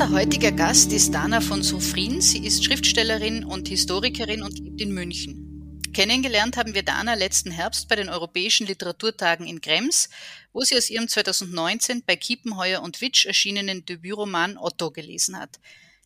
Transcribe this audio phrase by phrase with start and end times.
[0.00, 2.20] Unser heutiger Gast ist Dana von Sofrin.
[2.20, 5.82] Sie ist Schriftstellerin und Historikerin und lebt in München.
[5.92, 10.08] Kennengelernt haben wir Dana letzten Herbst bei den Europäischen Literaturtagen in Krems,
[10.52, 15.58] wo sie aus ihrem 2019 bei Kiepenheuer und Witsch erschienenen Debütroman Otto gelesen hat.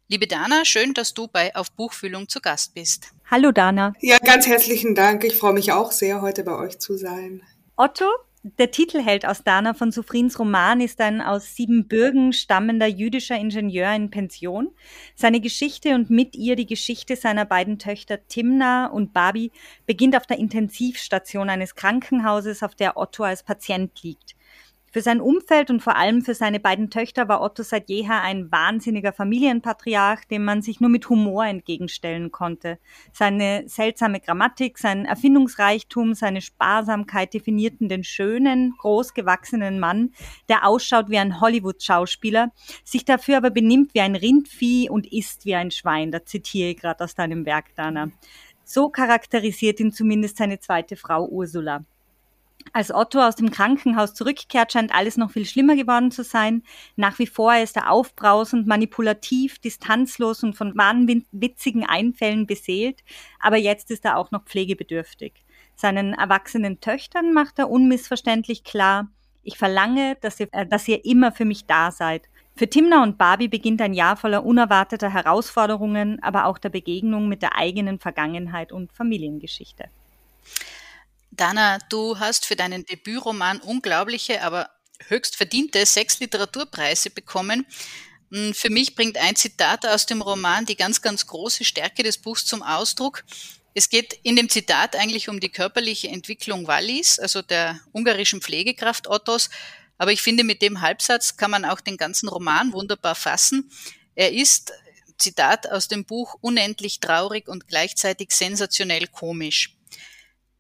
[0.09, 3.09] Liebe Dana, schön, dass du bei Auf Buchfühlung zu Gast bist.
[3.31, 3.93] Hallo Dana.
[4.01, 5.23] Ja, ganz herzlichen Dank.
[5.23, 7.43] Ich freue mich auch sehr, heute bei euch zu sein.
[7.77, 8.07] Otto,
[8.45, 14.11] der Titelheld aus Dana von Sufrins Roman ist ein aus Siebenbürgen stammender jüdischer Ingenieur in
[14.11, 14.73] Pension.
[15.15, 19.53] Seine Geschichte und mit ihr die Geschichte seiner beiden Töchter Timna und Babi
[19.87, 24.35] beginnt auf der Intensivstation eines Krankenhauses, auf der Otto als Patient liegt.
[24.93, 28.53] Für sein Umfeld und vor allem für seine beiden Töchter war Otto seit jeher ein
[28.53, 32.79] wahnsinniger Familienpatriarch, dem man sich nur mit Humor entgegenstellen konnte.
[33.11, 40.11] Seine seltsame Grammatik, sein Erfindungsreichtum, seine Sparsamkeit definierten den schönen, großgewachsenen Mann,
[40.51, 42.53] der ausschaut wie ein Hollywood-Schauspieler,
[42.85, 46.13] sich dafür aber benimmt wie ein Rindvieh und isst wie ein Schwein.
[46.13, 48.11] Da zitiere ich gerade aus deinem Werk, Dana.
[48.63, 51.87] So charakterisiert ihn zumindest seine zweite Frau Ursula.
[52.75, 56.63] Als Otto aus dem Krankenhaus zurückkehrt, scheint alles noch viel schlimmer geworden zu sein.
[56.97, 63.01] Nach wie vor ist er aufbrausend, manipulativ, distanzlos und von wahnwitzigen Einfällen beseelt,
[63.41, 65.45] aber jetzt ist er auch noch pflegebedürftig.
[65.75, 69.09] Seinen erwachsenen Töchtern macht er unmissverständlich klar,
[69.43, 72.29] ich verlange, dass ihr, äh, dass ihr immer für mich da seid.
[72.55, 77.43] Für Timna und Barbie beginnt ein Jahr voller unerwarteter Herausforderungen, aber auch der Begegnung mit
[77.43, 79.87] der eigenen Vergangenheit und Familiengeschichte.
[81.33, 84.71] Dana, du hast für deinen Debütroman unglaubliche, aber
[85.09, 87.67] höchst verdiente sechs Literaturpreise bekommen.
[88.31, 92.19] Hm, für mich bringt ein Zitat aus dem Roman die ganz, ganz große Stärke des
[92.19, 93.25] Buchs zum Ausdruck.
[93.73, 99.09] Es geht in dem Zitat eigentlich um die körperliche Entwicklung Wallis, also der ungarischen Pflegekraft
[99.09, 99.49] Ottos.
[99.97, 103.71] Aber ich finde, mit dem Halbsatz kann man auch den ganzen Roman wunderbar fassen.
[104.15, 104.73] Er ist,
[105.17, 109.77] Zitat aus dem Buch, unendlich traurig und gleichzeitig sensationell komisch.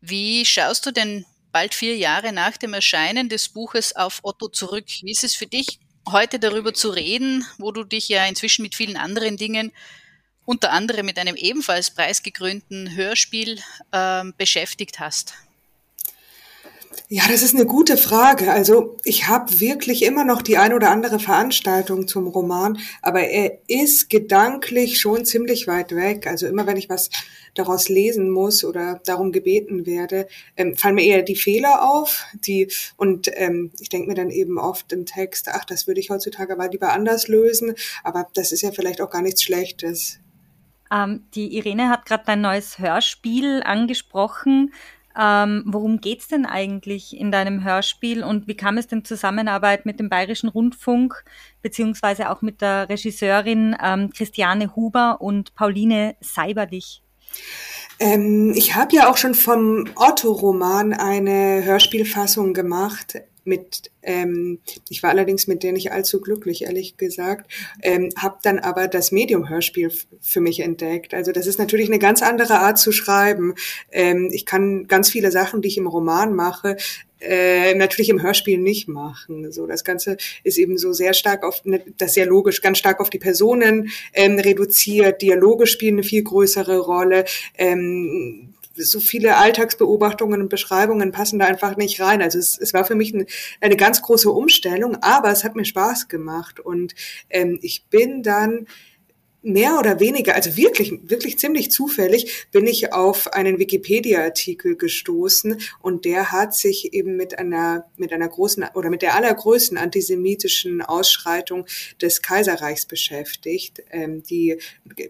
[0.04, 4.86] Wie schaust du denn bald vier Jahre nach dem Erscheinen des Buches auf Otto zurück?
[5.02, 5.78] Wie ist es für dich,
[6.10, 9.70] heute darüber zu reden, wo du dich ja inzwischen mit vielen anderen Dingen,
[10.44, 13.60] unter anderem mit einem ebenfalls preisgekrönten Hörspiel,
[13.92, 15.34] äh, beschäftigt hast?
[17.08, 18.50] Ja, das ist eine gute Frage.
[18.50, 23.58] Also ich habe wirklich immer noch die ein oder andere Veranstaltung zum Roman, aber er
[23.68, 26.26] ist gedanklich schon ziemlich weit weg.
[26.26, 27.10] Also immer wenn ich was
[27.54, 30.26] daraus lesen muss oder darum gebeten werde,
[30.56, 32.24] ähm, fallen mir eher die Fehler auf.
[32.34, 36.10] Die und ähm, ich denke mir dann eben oft im Text, ach, das würde ich
[36.10, 37.74] heutzutage aber lieber anders lösen.
[38.04, 40.18] Aber das ist ja vielleicht auch gar nichts Schlechtes.
[40.90, 44.72] Ähm, die Irene hat gerade dein neues Hörspiel angesprochen.
[45.18, 50.00] Ähm, worum geht's denn eigentlich in deinem Hörspiel und wie kam es denn Zusammenarbeit mit
[50.00, 51.22] dem Bayerischen Rundfunk
[51.60, 57.01] beziehungsweise auch mit der Regisseurin ähm, Christiane Huber und Pauline Seiberlich?
[57.98, 65.10] Ähm, ich habe ja auch schon vom Otto-Roman eine Hörspielfassung gemacht mit, ähm, ich war
[65.10, 67.50] allerdings mit der nicht allzu glücklich, ehrlich gesagt,
[67.82, 71.12] ähm, habe dann aber das Medium-Hörspiel für mich entdeckt.
[71.14, 73.54] Also das ist natürlich eine ganz andere Art zu schreiben.
[73.90, 76.76] Ähm, ich kann ganz viele Sachen, die ich im Roman mache,
[77.22, 79.50] äh, natürlich im Hörspiel nicht machen.
[79.52, 83.00] So, das Ganze ist eben so sehr stark auf, ne, das sehr logisch, ganz stark
[83.00, 85.22] auf die Personen ähm, reduziert.
[85.22, 87.24] Dialoge spielen eine viel größere Rolle.
[87.56, 92.22] Ähm, so viele Alltagsbeobachtungen und Beschreibungen passen da einfach nicht rein.
[92.22, 93.26] Also es, es war für mich ein,
[93.60, 96.94] eine ganz große Umstellung, aber es hat mir Spaß gemacht und
[97.30, 98.66] ähm, ich bin dann
[99.42, 106.04] mehr oder weniger, also wirklich, wirklich ziemlich zufällig, bin ich auf einen Wikipedia-Artikel gestoßen und
[106.04, 111.66] der hat sich eben mit einer, mit einer großen oder mit der allergrößten antisemitischen Ausschreitung
[112.00, 114.58] des Kaiserreichs beschäftigt, ähm, die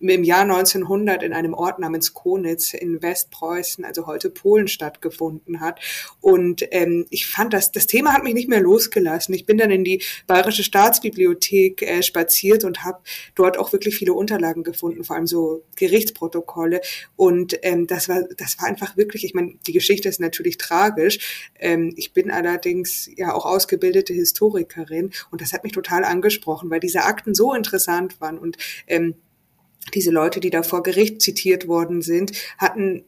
[0.01, 5.81] im Jahr 1900 in einem Ort namens Konitz in Westpreußen, also heute Polen, stattgefunden hat.
[6.21, 9.35] Und ähm, ich fand das, das Thema hat mich nicht mehr losgelassen.
[9.35, 13.01] Ich bin dann in die Bayerische Staatsbibliothek äh, spaziert und habe
[13.35, 16.81] dort auch wirklich viele Unterlagen gefunden, vor allem so Gerichtsprotokolle.
[17.17, 21.51] Und ähm, das war, das war einfach wirklich, ich meine, die Geschichte ist natürlich tragisch.
[21.59, 26.81] Ähm, ich bin allerdings ja auch ausgebildete Historikerin und das hat mich total angesprochen, weil
[26.81, 29.15] diese Akten so interessant waren und ähm,
[29.95, 33.05] diese Leute, die da vor Gericht zitiert worden sind, hatten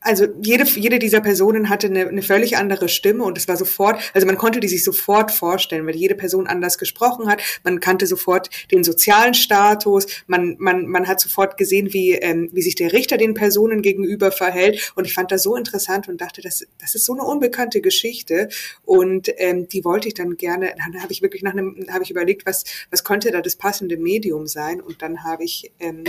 [0.00, 4.00] also jede, jede dieser Personen hatte eine, eine völlig andere Stimme und es war sofort,
[4.14, 7.42] also man konnte die sich sofort vorstellen, weil jede Person anders gesprochen hat.
[7.64, 12.62] Man kannte sofort den sozialen Status, man, man, man hat sofort gesehen, wie, ähm, wie
[12.62, 14.92] sich der Richter den Personen gegenüber verhält.
[14.94, 18.48] Und ich fand das so interessant und dachte, das, das ist so eine unbekannte Geschichte.
[18.84, 22.10] Und ähm, die wollte ich dann gerne, dann habe ich wirklich nach einem, habe ich
[22.10, 24.80] überlegt, was, was könnte da das passende Medium sein?
[24.80, 26.04] Und dann habe ich ähm,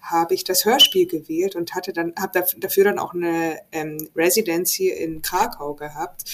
[0.00, 4.88] habe ich das Hörspiel gewählt und hatte dann habe dafür dann auch eine ähm, Residency
[4.88, 6.24] in Krakau gehabt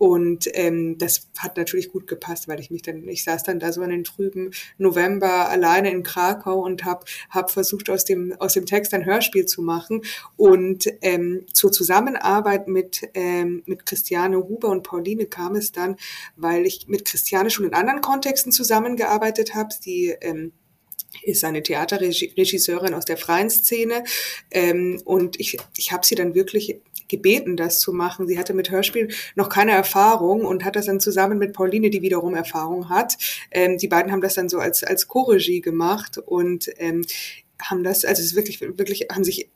[0.00, 3.70] und ähm, das hat natürlich gut gepasst, weil ich mich dann, ich saß dann da
[3.70, 8.54] so in den trüben November alleine in Krakau und habe hab versucht, aus dem, aus
[8.54, 10.00] dem Text ein Hörspiel zu machen.
[10.38, 15.96] Und ähm, zur Zusammenarbeit mit, ähm, mit Christiane Huber und Pauline kam es dann,
[16.34, 19.68] weil ich mit Christiane schon in anderen Kontexten zusammengearbeitet habe.
[19.78, 20.52] Sie ähm,
[21.22, 24.04] ist eine Theaterregisseurin aus der freien Szene
[24.50, 26.76] ähm, und ich, ich habe sie dann wirklich
[27.08, 28.28] gebeten, das zu machen.
[28.28, 32.02] Sie hatte mit Hörspiel noch keine Erfahrung und hat das dann zusammen mit Pauline, die
[32.02, 33.16] wiederum Erfahrung hat.
[33.50, 37.04] Ähm, die beiden haben das dann so als als Co-Regie gemacht und ähm,
[37.60, 39.50] haben das, also es ist wirklich, wirklich, haben sich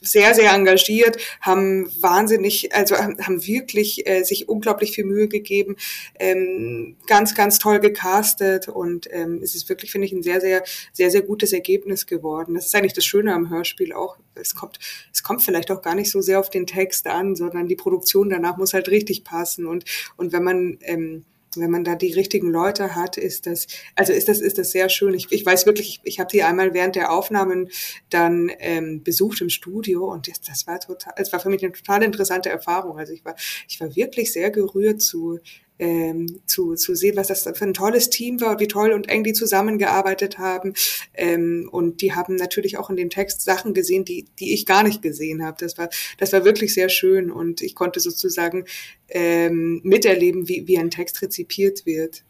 [0.00, 5.76] sehr, sehr engagiert, haben wahnsinnig, also haben wirklich äh, sich unglaublich viel Mühe gegeben,
[6.18, 10.62] ähm, ganz, ganz toll gecastet und ähm, es ist wirklich, finde ich, ein sehr, sehr,
[10.92, 12.54] sehr, sehr gutes Ergebnis geworden.
[12.54, 14.18] Das ist eigentlich das Schöne am Hörspiel auch.
[14.34, 14.78] Es kommt,
[15.12, 18.28] es kommt vielleicht auch gar nicht so sehr auf den Text an, sondern die Produktion
[18.28, 19.84] danach muss halt richtig passen und,
[20.16, 21.24] und wenn man, ähm,
[21.60, 24.88] wenn man da die richtigen Leute hat, ist das, also ist das, ist das sehr
[24.88, 25.14] schön.
[25.14, 27.68] Ich, ich weiß wirklich, ich, ich habe sie einmal während der Aufnahmen
[28.10, 31.72] dann ähm, besucht im Studio und das, das war total, es war für mich eine
[31.72, 32.98] total interessante Erfahrung.
[32.98, 33.34] Also ich war,
[33.68, 35.38] ich war wirklich sehr gerührt zu,
[35.78, 39.24] ähm, zu, zu sehen, was das für ein tolles Team war, wie toll und eng
[39.24, 40.74] die zusammengearbeitet haben.
[41.14, 44.82] Ähm, und die haben natürlich auch in dem Text Sachen gesehen, die, die ich gar
[44.82, 45.56] nicht gesehen habe.
[45.60, 45.88] Das war,
[46.18, 48.64] das war wirklich sehr schön und ich konnte sozusagen
[49.08, 52.24] ähm, miterleben, wie, wie ein Text rezipiert wird.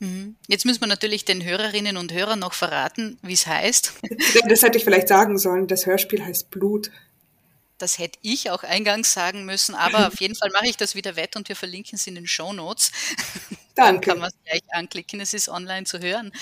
[0.00, 0.36] Mhm.
[0.46, 3.94] Jetzt müssen wir natürlich den Hörerinnen und Hörern noch verraten, wie es heißt.
[4.48, 5.66] Das hätte ich vielleicht sagen sollen.
[5.66, 6.90] Das Hörspiel heißt Blut.
[7.78, 11.16] Das hätte ich auch eingangs sagen müssen, aber auf jeden Fall mache ich das wieder
[11.16, 12.92] wett und wir verlinken es in den Show Notes.
[13.74, 13.74] Danke.
[13.74, 16.32] Dann kann man es gleich anklicken, es ist online zu hören.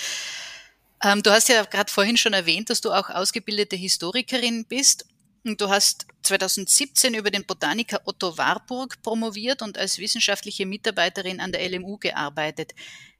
[1.03, 5.06] Ähm, du hast ja gerade vorhin schon erwähnt, dass du auch ausgebildete Historikerin bist.
[5.44, 11.53] Und du hast 2017 über den Botaniker Otto Warburg promoviert und als wissenschaftliche Mitarbeiterin an
[11.53, 12.73] der LMU gearbeitet.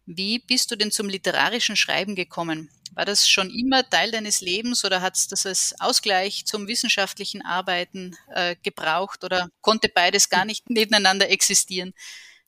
[0.07, 2.69] Wie bist du denn zum literarischen Schreiben gekommen?
[2.97, 7.43] War das schon immer Teil deines Lebens oder hat es das als Ausgleich zum wissenschaftlichen
[7.43, 11.95] Arbeiten äh, gebraucht oder konnte beides gar nicht nebeneinander existieren?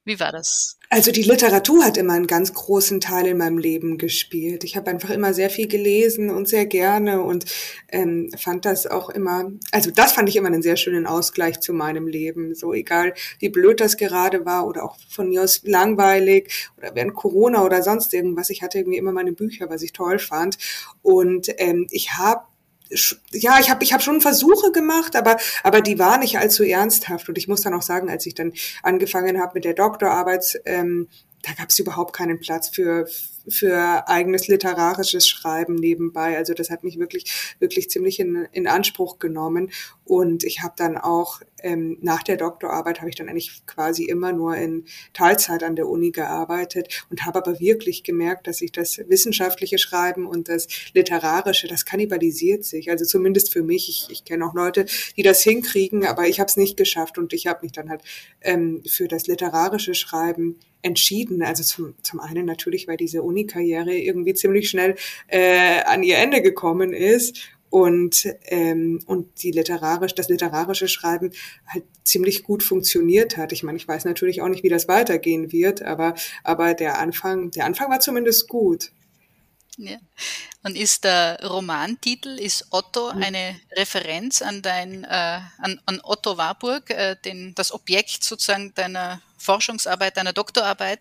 [0.09, 0.79] Wie war das?
[0.89, 4.65] Also die Literatur hat immer einen ganz großen Teil in meinem Leben gespielt.
[4.65, 7.45] Ich habe einfach immer sehr viel gelesen und sehr gerne und
[7.89, 11.75] ähm, fand das auch immer, also das fand ich immer einen sehr schönen Ausgleich zu
[11.75, 12.55] meinem Leben.
[12.55, 17.13] So egal, wie blöd das gerade war oder auch von mir aus langweilig oder während
[17.13, 18.49] Corona oder sonst irgendwas.
[18.49, 20.57] Ich hatte irgendwie immer meine Bücher, was ich toll fand.
[21.03, 22.45] Und ähm, ich habe
[23.33, 27.29] ja, ich habe ich hab schon Versuche gemacht, aber, aber die waren nicht allzu ernsthaft.
[27.29, 28.53] Und ich muss dann auch sagen, als ich dann
[28.83, 31.09] angefangen habe mit der Doktorarbeit, ähm,
[31.43, 33.07] da gab es überhaupt keinen Platz für,
[33.51, 36.37] für eigenes literarisches Schreiben nebenbei.
[36.37, 39.71] Also das hat mich wirklich, wirklich ziemlich in, in Anspruch genommen.
[40.05, 44.33] Und ich habe dann auch ähm, nach der Doktorarbeit habe ich dann eigentlich quasi immer
[44.33, 48.99] nur in Teilzeit an der Uni gearbeitet und habe aber wirklich gemerkt, dass sich das
[49.09, 52.91] wissenschaftliche Schreiben und das literarische, das kannibalisiert sich.
[52.91, 53.89] Also zumindest für mich.
[53.89, 54.87] Ich, ich kenne auch Leute,
[55.17, 58.03] die das hinkriegen, aber ich habe es nicht geschafft und ich habe mich dann halt
[58.41, 61.43] ähm, für das literarische Schreiben entschieden.
[61.43, 64.97] Also zum, zum einen natürlich, weil diese Uni-Karriere irgendwie ziemlich schnell
[65.29, 67.39] äh, an ihr Ende gekommen ist
[67.71, 71.33] und ähm, und die literarisch das literarische Schreiben
[71.67, 73.53] halt ziemlich gut funktioniert hat.
[73.53, 76.15] Ich meine, ich weiß natürlich auch nicht, wie das weitergehen wird, aber
[76.45, 78.91] aber der Anfang der Anfang war zumindest gut.
[79.77, 79.97] Ja.
[80.65, 83.23] Und ist der Romantitel, ist Otto mhm.
[83.23, 89.23] eine Referenz an dein, äh, an, an Otto Warburg, äh, den, das Objekt sozusagen deiner
[89.37, 90.99] Forschungsarbeit, deiner Doktorarbeit,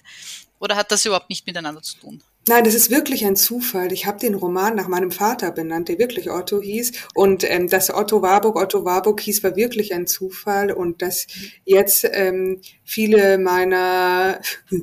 [0.60, 2.22] oder hat das überhaupt nicht miteinander zu tun?
[2.50, 3.92] Nein, das ist wirklich ein Zufall.
[3.92, 6.94] Ich habe den Roman nach meinem Vater benannt, der wirklich Otto hieß.
[7.14, 10.72] Und ähm, dass Otto Warburg Otto Warburg hieß, war wirklich ein Zufall.
[10.72, 11.28] Und dass
[11.66, 14.40] jetzt ähm, viele meiner,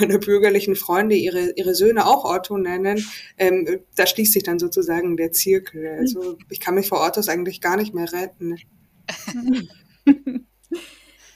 [0.00, 5.18] meiner bürgerlichen Freunde ihre, ihre Söhne auch Otto nennen, ähm, da schließt sich dann sozusagen
[5.18, 5.98] der Zirkel.
[5.98, 8.56] Also ich kann mich vor Ottos eigentlich gar nicht mehr retten.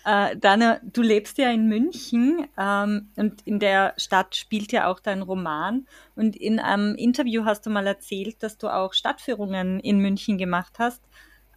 [0.06, 5.00] Äh, Dana, du lebst ja in München ähm, und in der Stadt spielt ja auch
[5.00, 5.88] dein Roman.
[6.14, 10.74] Und in einem Interview hast du mal erzählt, dass du auch Stadtführungen in München gemacht
[10.78, 11.02] hast.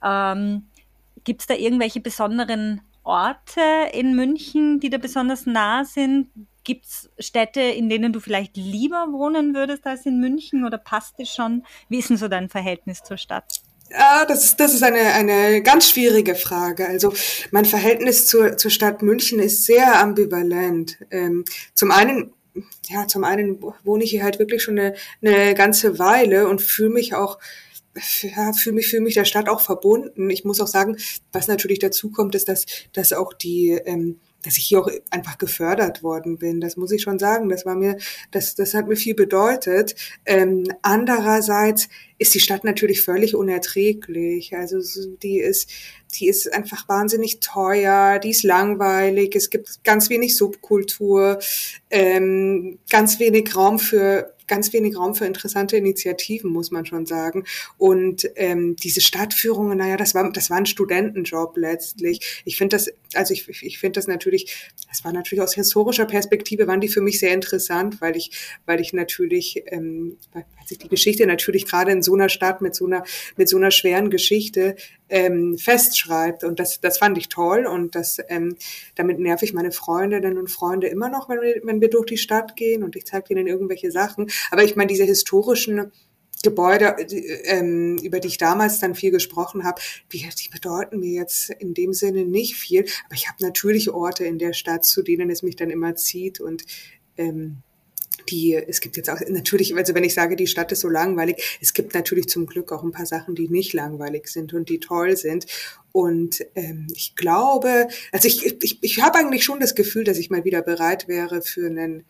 [0.03, 0.65] Ähm,
[1.25, 3.61] Gibt es da irgendwelche besonderen Orte
[3.93, 6.29] in München, die da besonders nah sind?
[6.63, 11.19] Gibt es Städte, in denen du vielleicht lieber wohnen würdest als in München oder passt
[11.19, 11.67] es schon?
[11.87, 13.61] Wie ist denn so dein Verhältnis zur Stadt?
[13.91, 16.87] Ja, das ist, das ist eine, eine ganz schwierige Frage.
[16.87, 17.13] Also
[17.51, 20.99] mein Verhältnis zur, zur Stadt München ist sehr ambivalent.
[21.09, 21.43] Ähm,
[21.73, 22.33] zum einen,
[22.87, 26.91] ja, zum einen wohne ich hier halt wirklich schon eine, eine ganze Weile und fühle
[26.91, 27.39] mich auch
[28.21, 30.29] ja, fühle mich, fühle mich der Stadt auch verbunden.
[30.29, 30.97] Ich muss auch sagen,
[31.31, 35.37] was natürlich dazu kommt, ist, dass, dass auch die, ähm, dass ich hier auch einfach
[35.37, 36.61] gefördert worden bin.
[36.61, 37.49] Das muss ich schon sagen.
[37.49, 37.97] Das war mir,
[38.31, 39.95] das, das hat mir viel bedeutet.
[40.25, 44.55] Ähm, andererseits ist die Stadt natürlich völlig unerträglich.
[44.55, 44.79] Also
[45.21, 45.69] die ist,
[46.15, 51.39] die ist einfach wahnsinnig teuer, die ist langweilig, es gibt ganz wenig Subkultur,
[51.89, 57.45] ähm, ganz wenig Raum für ganz wenig Raum für interessante Initiativen, muss man schon sagen.
[57.77, 62.41] Und ähm, diese Stadtführungen, naja, das war, das war ein Studentenjob letztlich.
[62.43, 66.67] Ich finde das, also ich, ich finde das natürlich, das war natürlich aus historischer Perspektive,
[66.67, 68.31] waren die für mich sehr interessant, weil ich,
[68.65, 72.75] weil ich natürlich, ähm, weil sich die Geschichte natürlich gerade in so einer Stadt mit
[72.75, 73.03] so einer,
[73.37, 74.75] mit so einer schweren Geschichte
[75.09, 76.43] ähm, festschreibt.
[76.43, 78.55] Und das, das fand ich toll und das, ähm,
[78.95, 82.17] damit nerv ich meine Freundinnen und Freunde immer noch, wenn wir, wenn wir durch die
[82.17, 84.29] Stadt gehen und ich zeige ihnen irgendwelche Sachen.
[84.51, 85.91] Aber ich meine, diese historischen
[86.41, 86.95] Gebäude,
[87.45, 89.81] ähm, über die ich damals dann viel gesprochen habe,
[90.13, 92.85] die, die bedeuten mir jetzt in dem Sinne nicht viel.
[93.05, 96.39] Aber ich habe natürlich Orte in der Stadt, zu denen es mich dann immer zieht
[96.39, 96.63] und
[97.17, 97.57] ähm,
[98.29, 101.59] die, es gibt jetzt auch natürlich, also wenn ich sage, die Stadt ist so langweilig,
[101.61, 104.79] es gibt natürlich zum Glück auch ein paar Sachen, die nicht langweilig sind und die
[104.79, 105.45] toll sind.
[105.91, 110.29] Und ähm, ich glaube, also ich, ich, ich habe eigentlich schon das Gefühl, dass ich
[110.29, 112.05] mal wieder bereit wäre für einen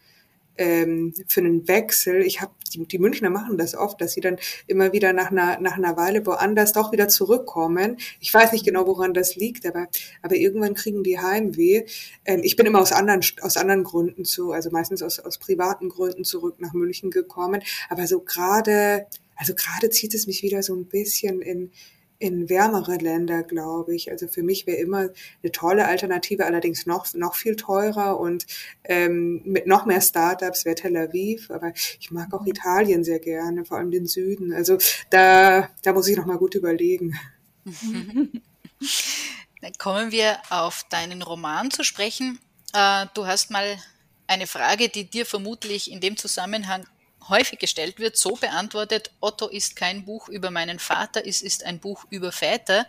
[0.59, 2.21] ähm, für einen Wechsel.
[2.21, 4.37] Ich habe die, die Münchner machen das oft, dass sie dann
[4.67, 7.97] immer wieder nach einer nach einer Weile woanders doch wieder zurückkommen.
[8.19, 9.87] Ich weiß nicht genau, woran das liegt, aber
[10.21, 11.85] aber irgendwann kriegen die Heimweh.
[12.25, 15.89] Ähm, ich bin immer aus anderen aus anderen Gründen zu, also meistens aus aus privaten
[15.89, 17.63] Gründen zurück nach München gekommen.
[17.89, 21.71] Aber so gerade also gerade zieht es mich wieder so ein bisschen in
[22.19, 24.11] in wärmere Länder, glaube ich.
[24.11, 25.09] Also für mich wäre immer
[25.41, 28.45] eine tolle Alternative, allerdings noch, noch viel teurer und
[28.83, 31.49] ähm, mit noch mehr Startups wäre Tel Aviv.
[31.49, 34.53] Aber ich mag auch Italien sehr gerne, vor allem den Süden.
[34.53, 34.77] Also
[35.09, 37.17] da, da muss ich noch mal gut überlegen.
[39.61, 42.39] Dann kommen wir auf deinen Roman zu sprechen.
[42.73, 43.77] Äh, du hast mal
[44.27, 46.85] eine Frage, die dir vermutlich in dem Zusammenhang
[47.27, 51.79] häufig gestellt wird, so beantwortet, Otto ist kein Buch über meinen Vater, es ist ein
[51.79, 52.85] Buch über Väter.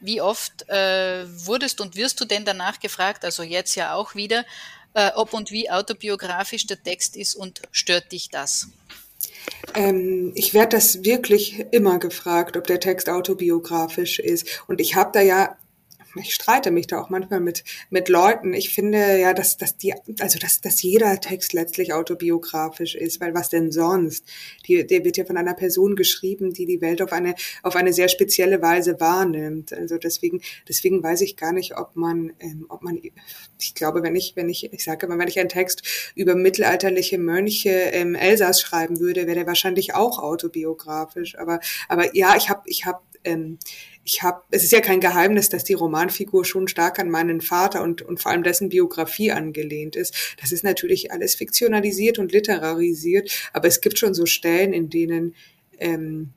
[0.00, 4.46] Wie oft äh, wurdest und wirst du denn danach gefragt, also jetzt ja auch wieder,
[4.94, 8.68] äh, ob und wie autobiografisch der Text ist und stört dich das?
[9.74, 14.62] Ähm, ich werde das wirklich immer gefragt, ob der Text autobiografisch ist.
[14.66, 15.56] Und ich habe da ja
[16.16, 18.52] ich streite mich da auch manchmal mit, mit Leuten.
[18.52, 23.34] Ich finde ja, dass, dass die, also dass, dass jeder Text letztlich autobiografisch ist, weil
[23.34, 24.24] was denn sonst?
[24.66, 27.92] Die, der wird ja von einer Person geschrieben, die die Welt auf eine, auf eine
[27.92, 29.72] sehr spezielle Weise wahrnimmt.
[29.72, 33.00] Also deswegen, deswegen weiß ich gar nicht, ob man, ähm, ob man,
[33.58, 35.82] ich glaube, wenn ich, wenn ich, ich sage immer, wenn ich einen Text
[36.14, 41.38] über mittelalterliche Mönche im Elsass schreiben würde, wäre der wahrscheinlich auch autobiografisch.
[41.38, 43.58] Aber, aber ja, ich habe, ich habe ähm,
[44.04, 47.82] ich habe, es ist ja kein Geheimnis, dass die Romanfigur schon stark an meinen Vater
[47.82, 50.36] und, und vor allem dessen Biografie angelehnt ist.
[50.40, 55.34] Das ist natürlich alles fiktionalisiert und literarisiert, aber es gibt schon so Stellen, in denen
[55.78, 56.32] ähm,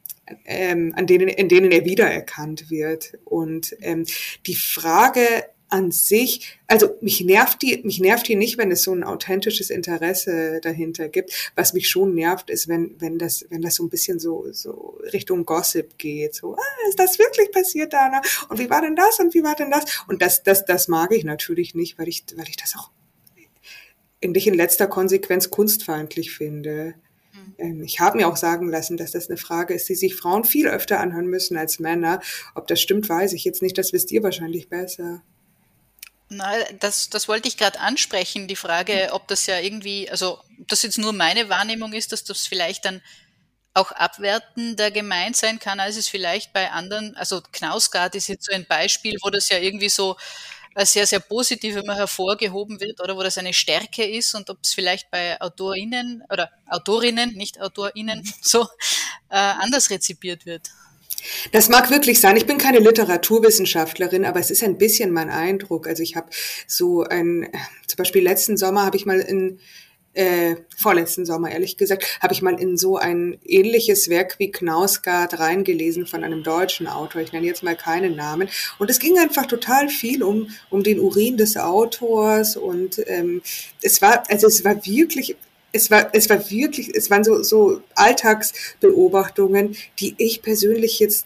[0.46, 3.18] ähm, an denen, in denen er wiedererkannt wird.
[3.26, 4.06] Und ähm,
[4.46, 8.94] die Frage an sich, also mich nervt die, mich nervt die nicht, wenn es so
[8.94, 11.52] ein authentisches Interesse dahinter gibt.
[11.56, 15.00] Was mich schon nervt, ist, wenn, wenn das, wenn das so ein bisschen so, so
[15.12, 16.36] Richtung Gossip geht.
[16.36, 18.22] So, ah, ist das wirklich passiert, Dana?
[18.50, 19.20] Und wie war denn das?
[19.20, 20.04] Und wie war denn das?
[20.08, 22.92] Und das, das, das mag ich natürlich nicht, weil ich, weil ich das auch
[24.24, 26.94] eigentlich in letzter Konsequenz kunstfeindlich finde.
[27.34, 27.54] Mhm.
[27.58, 30.44] Ähm, ich habe mir auch sagen lassen, dass das eine Frage ist, die sich Frauen
[30.44, 32.22] viel öfter anhören müssen als Männer.
[32.54, 33.76] Ob das stimmt, weiß ich jetzt nicht.
[33.76, 35.24] Das wisst ihr wahrscheinlich besser.
[36.36, 40.68] Na, das, das wollte ich gerade ansprechen, die Frage, ob das ja irgendwie, also ob
[40.68, 43.02] das jetzt nur meine Wahrnehmung ist, dass das vielleicht dann
[43.74, 48.54] auch abwertender gemeint sein kann, als es vielleicht bei anderen, also Knausgard ist jetzt so
[48.54, 50.18] ein Beispiel, wo das ja irgendwie so
[50.78, 54.74] sehr, sehr positiv immer hervorgehoben wird oder wo das eine Stärke ist und ob es
[54.74, 58.64] vielleicht bei AutorInnen oder Autorinnen, nicht AutorInnen, so
[59.30, 60.70] äh, anders rezipiert wird.
[61.52, 62.38] Das mag wirklich sein.
[62.38, 65.88] Ich bin keine Literaturwissenschaftlerin, aber es ist ein bisschen mein Eindruck.
[65.88, 66.30] Also ich habe
[66.68, 67.50] so ein,
[67.88, 69.60] zum Beispiel letzten Sommer habe ich mal in
[70.14, 75.40] äh, vorletzten Sommer, ehrlich gesagt, habe ich mal in so ein ähnliches Werk wie Knausgard
[75.40, 77.22] reingelesen von einem deutschen Autor.
[77.22, 78.50] Ich nenne jetzt mal keinen Namen.
[78.80, 83.42] Und es ging einfach total viel um, um den Urin des Autors und ähm,
[83.82, 85.36] es war, also es war wirklich,
[85.74, 91.26] es war, es war wirklich, es waren so, so Alltagsbeobachtungen, die ich persönlich jetzt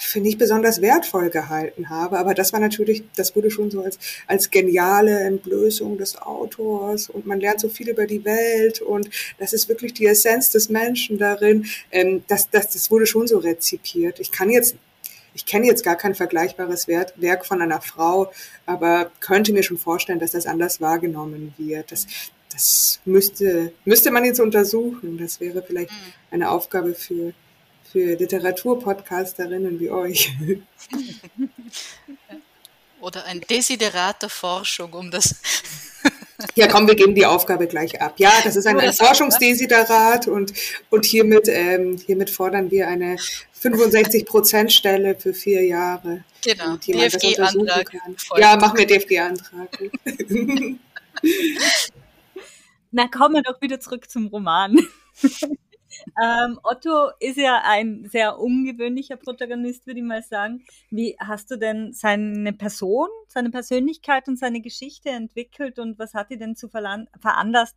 [0.00, 2.18] für nicht besonders wertvoll gehalten habe.
[2.18, 7.26] Aber das war natürlich, das wurde schon so als, als geniale Entblößung des Autors und
[7.26, 9.08] man lernt so viel über die Welt und
[9.38, 11.66] das ist wirklich die Essenz des Menschen darin.
[11.92, 14.18] Ähm, das, das, das wurde schon so rezipiert.
[14.18, 14.76] Ich kann jetzt
[15.34, 18.32] ich kenne jetzt gar kein vergleichbares Werk von einer Frau,
[18.66, 21.92] aber könnte mir schon vorstellen, dass das anders wahrgenommen wird.
[21.92, 22.06] Das,
[22.52, 25.18] das müsste, müsste man jetzt untersuchen.
[25.18, 26.12] Das wäre vielleicht mhm.
[26.30, 27.32] eine Aufgabe für,
[27.90, 30.32] für Literaturpodcasterinnen wie euch.
[33.00, 35.36] Oder ein Desiderat der Forschung, um das.
[36.54, 38.14] Ja, komm, wir geben die Aufgabe gleich ab.
[38.18, 40.52] Ja, das ist ein, ein Forschungsdesiderat und,
[40.88, 43.16] und hiermit, ähm, hiermit fordern wir eine
[43.60, 46.22] 65-Prozent-Stelle für vier Jahre.
[46.44, 47.90] Genau, DFG-Antrag.
[48.36, 49.68] Ja, machen wir DFG-Antrag.
[52.90, 54.78] Na, kommen wir doch wieder zurück zum Roman.
[56.22, 60.64] Ähm, Otto ist ja ein sehr ungewöhnlicher Protagonist, würde ich mal sagen.
[60.90, 66.30] Wie hast du denn seine Person, seine Persönlichkeit und seine Geschichte entwickelt und was hat
[66.30, 67.76] dich denn zu veranlasst,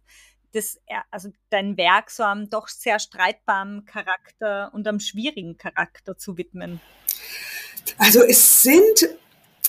[0.53, 6.38] das, also dein Werk so am doch sehr streitbaren Charakter und am schwierigen Charakter zu
[6.38, 6.82] widmen?
[7.98, 9.08] Also es sind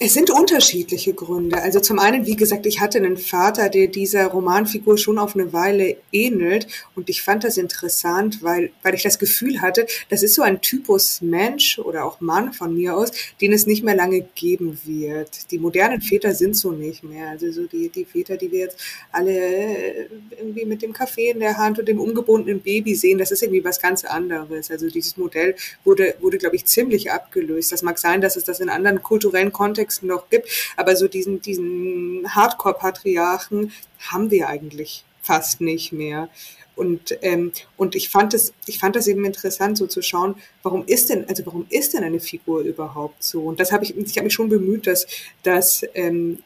[0.04, 1.62] es sind unterschiedliche Gründe.
[1.62, 5.52] Also zum einen, wie gesagt, ich hatte einen Vater, der dieser Romanfigur schon auf eine
[5.52, 6.66] Weile ähnelt
[6.96, 10.60] und ich fand das interessant, weil, weil ich das Gefühl hatte, das ist so ein
[10.60, 15.52] Typus Mensch oder auch Mann von mir aus, den es nicht mehr lange geben wird.
[15.52, 17.28] Die modernen Väter sind so nicht mehr.
[17.28, 18.78] Also so die, die Väter, die wir jetzt
[19.12, 23.44] alle irgendwie mit dem Kaffee in der Hand und dem umgebundenen Baby sehen, das ist
[23.44, 24.68] irgendwie was ganz anderes.
[24.68, 25.54] Also dieses Modell
[25.84, 27.70] wurde, wurde glaube ich, ziemlich abgelöst.
[27.70, 30.48] Das mag sein, dass es das in anderen kulturellen Kontexten Kontexten noch gibt.
[30.76, 33.72] Aber so diesen, diesen Hardcore-Patriarchen
[34.10, 36.28] haben wir eigentlich fast nicht mehr.
[36.74, 40.84] Und, ähm, und ich fand es, ich fand das eben interessant, so zu schauen, warum
[40.86, 43.42] ist denn, also warum ist denn eine Figur überhaupt so?
[43.42, 45.06] Und das habe ich, ich habe mich schon bemüht, dass,
[45.42, 46.42] dass ähm,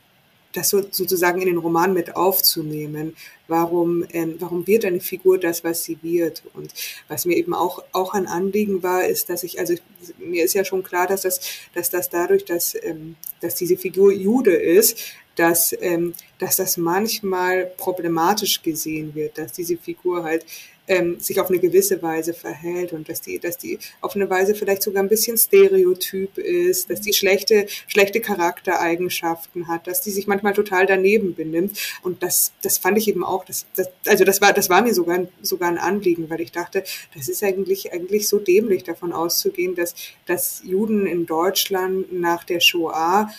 [0.57, 3.17] das so, sozusagen in den Roman mit aufzunehmen.
[3.49, 6.43] Warum, ähm, warum wird eine Figur das, was sie wird?
[6.55, 6.73] Und
[7.09, 9.75] was mir eben auch, auch ein Anliegen war, ist, dass ich, also
[10.19, 11.41] mir ist ja schon klar, dass das,
[11.75, 14.99] dass das dadurch, dass, ähm, dass diese Figur Jude ist,
[15.37, 20.45] dass, ähm, dass das manchmal problematisch gesehen wird, dass diese Figur halt
[20.89, 24.55] ähm, sich auf eine gewisse Weise verhält und dass die, dass die auf eine Weise
[24.55, 30.27] vielleicht sogar ein bisschen stereotyp ist, dass die schlechte, schlechte Charaktereigenschaften hat, dass die sich
[30.27, 31.79] manchmal total daneben benimmt.
[32.03, 34.95] Und das, das fand ich eben auch, das, das, also das war, das war mir
[34.95, 39.75] sogar, sogar ein Anliegen, weil ich dachte, das ist eigentlich, eigentlich so dämlich davon auszugehen,
[39.75, 39.95] dass,
[40.27, 43.31] dass Juden in Deutschland nach der Shoah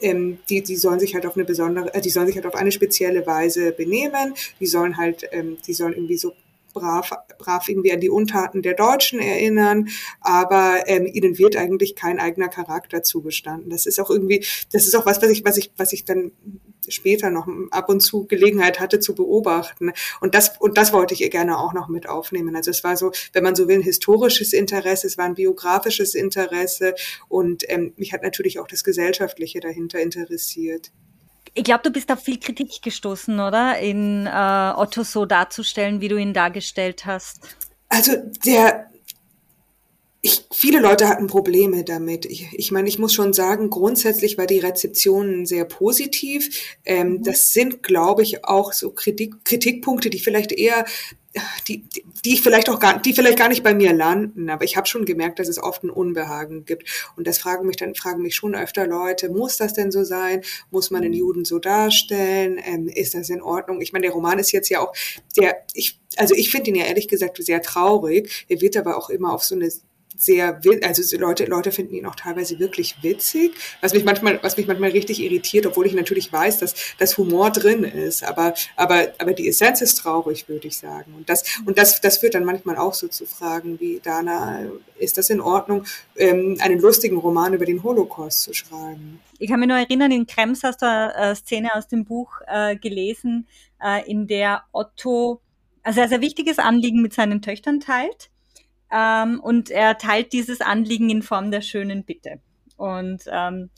[0.00, 2.54] ähm, die, die sollen sich halt auf eine besondere, äh, die sollen sich halt auf
[2.54, 6.32] eine spezielle Weise benehmen, die sollen halt, ähm, die sollen irgendwie so
[6.72, 9.88] brav, brav irgendwie an die Untaten der Deutschen erinnern,
[10.20, 13.70] aber ähm, ihnen wird eigentlich kein eigener Charakter zugestanden.
[13.70, 16.32] Das ist auch irgendwie, das ist auch was, was ich, was ich, was ich dann
[16.88, 19.92] später noch ab und zu Gelegenheit hatte zu beobachten.
[20.20, 22.56] Und das, und das wollte ich ihr gerne auch noch mit aufnehmen.
[22.56, 26.14] Also es war so, wenn man so will, ein historisches Interesse, es war ein biografisches
[26.14, 26.94] Interesse
[27.28, 30.90] und ähm, mich hat natürlich auch das Gesellschaftliche dahinter interessiert.
[31.54, 33.78] Ich glaube, du bist auf viel Kritik gestoßen, oder?
[33.78, 37.56] In äh, Otto so darzustellen, wie du ihn dargestellt hast.
[37.88, 38.12] Also
[38.46, 38.89] der
[40.22, 42.26] ich, viele Leute hatten Probleme damit.
[42.26, 46.76] Ich, ich meine, ich muss schon sagen, grundsätzlich war die Rezeption sehr positiv.
[46.84, 47.22] Ähm, mhm.
[47.22, 50.84] Das sind, glaube ich, auch so Kritik, Kritikpunkte, die vielleicht eher
[51.68, 54.76] die, die, die vielleicht auch gar, die vielleicht gar nicht bei mir landen, aber ich
[54.76, 57.12] habe schon gemerkt, dass es oft ein Unbehagen gibt.
[57.16, 60.42] Und das fragen mich dann, fragen mich schon öfter Leute, muss das denn so sein?
[60.70, 62.60] Muss man den Juden so darstellen?
[62.64, 63.80] Ähm, ist das in Ordnung?
[63.80, 64.92] Ich meine, der Roman ist jetzt ja auch,
[65.36, 68.46] der, ich, also ich finde ihn ja ehrlich gesagt sehr traurig.
[68.48, 69.70] Er wird aber auch immer auf so eine
[70.20, 74.66] sehr, also Leute, Leute finden ihn auch teilweise wirklich witzig, was mich manchmal, was mich
[74.66, 79.32] manchmal richtig irritiert, obwohl ich natürlich weiß, dass das Humor drin ist, aber, aber, aber
[79.32, 81.14] die Essenz ist traurig, würde ich sagen.
[81.16, 84.66] Und das, und das, das führt dann manchmal auch so zu Fragen wie, Dana,
[84.98, 85.84] ist das in Ordnung,
[86.16, 89.20] ähm, einen lustigen Roman über den Holocaust zu schreiben?
[89.38, 92.76] Ich kann mich nur erinnern, in Krems hast du eine Szene aus dem Buch äh,
[92.76, 93.46] gelesen,
[93.82, 95.40] äh, in der Otto
[95.82, 98.30] also ein sehr wichtiges Anliegen mit seinen Töchtern teilt
[98.92, 102.40] ähm, und er teilt dieses Anliegen in Form der schönen Bitte.
[102.76, 103.70] Und ähm,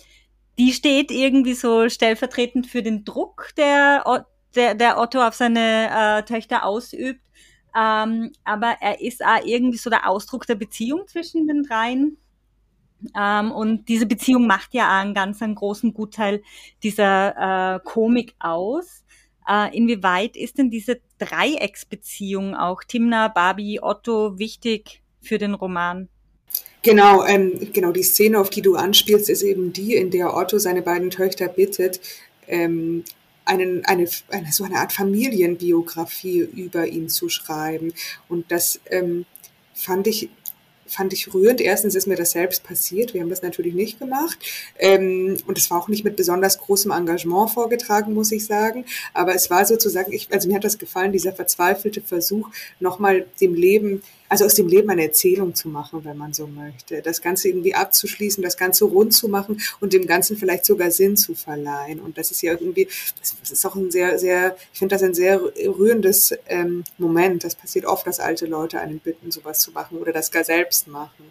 [0.59, 4.05] die steht irgendwie so stellvertretend für den Druck, der
[4.55, 7.21] der, der Otto auf seine äh, Töchter ausübt.
[7.75, 12.19] Ähm, aber er ist auch irgendwie so der Ausdruck der Beziehung zwischen den dreien.
[13.19, 16.43] Ähm, und diese Beziehung macht ja auch einen ganz einen großen Gutteil
[16.83, 19.05] dieser äh, Komik aus.
[19.49, 26.09] Äh, inwieweit ist denn diese Dreiecksbeziehung auch Timna, Barbie, Otto wichtig für den Roman?
[26.83, 30.59] Genau, ähm, genau, die Szene, auf die du anspielst, ist eben die, in der Otto
[30.59, 32.01] seine beiden Töchter bittet,
[32.49, 33.05] ähm,
[33.45, 37.93] einen, eine, eine, so eine Art Familienbiografie über ihn zu schreiben.
[38.29, 39.27] Und das ähm,
[39.75, 40.29] fand ich
[40.93, 41.61] fand ich rührend.
[41.61, 43.15] Erstens ist mir das selbst passiert.
[43.15, 44.39] Wir haben das natürlich nicht gemacht.
[44.79, 48.85] Ähm, und es war auch nicht mit besonders großem Engagement vorgetragen, muss ich sagen.
[49.15, 53.55] Aber es war sozusagen, ich, also mir hat das gefallen, dieser verzweifelte Versuch, nochmal dem
[53.55, 57.03] Leben also aus dem Leben eine Erzählung zu machen, wenn man so möchte.
[57.03, 61.19] Das Ganze irgendwie abzuschließen, das Ganze rund zu machen und dem Ganzen vielleicht sogar Sinn
[61.19, 62.01] zu verleihen.
[62.01, 62.89] Und das ist ja irgendwie,
[63.21, 67.45] das ist auch ein sehr, sehr, ich finde das ein sehr rührendes ähm, Moment.
[67.45, 70.89] Das passiert oft, dass alte Leute einen bitten, sowas zu machen oder das gar selbst
[70.89, 71.31] machen.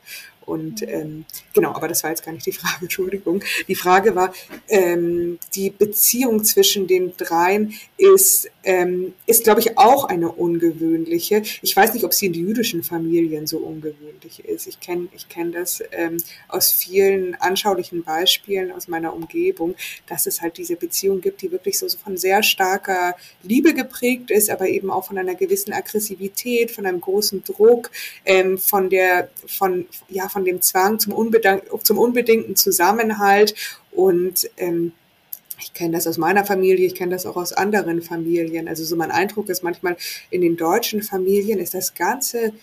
[0.52, 3.42] Und ähm, genau, aber das war jetzt gar nicht die Frage, Entschuldigung.
[3.70, 4.34] Die Frage war,
[4.68, 11.42] ähm, die Beziehung zwischen den dreien ist, ähm, ist glaube ich, auch eine ungewöhnliche.
[11.62, 14.68] Ich weiß nicht, ob sie in jüdischen Familien so ungewöhnlich ist.
[14.68, 16.18] Ich kenne ich kenn das ähm,
[16.50, 19.76] aus vielen anschaulichen Beispielen aus meiner Umgebung,
[20.08, 24.32] dass es halt diese Beziehung gibt, die wirklich so, so von sehr starker Liebe geprägt
[24.32, 27.90] ist, aber eben auch von einer gewissen Aggressivität, von einem großen Druck,
[28.26, 31.14] ähm, von der, von, ja, von dem Zwang zum,
[31.84, 33.56] zum unbedingten Zusammenhalt
[33.92, 34.94] und ähm,
[35.60, 38.68] ich kenne das aus meiner Familie, ich kenne das auch aus anderen Familien.
[38.68, 39.96] Also so mein Eindruck ist manchmal
[40.32, 42.54] in den deutschen Familien ist das Ganze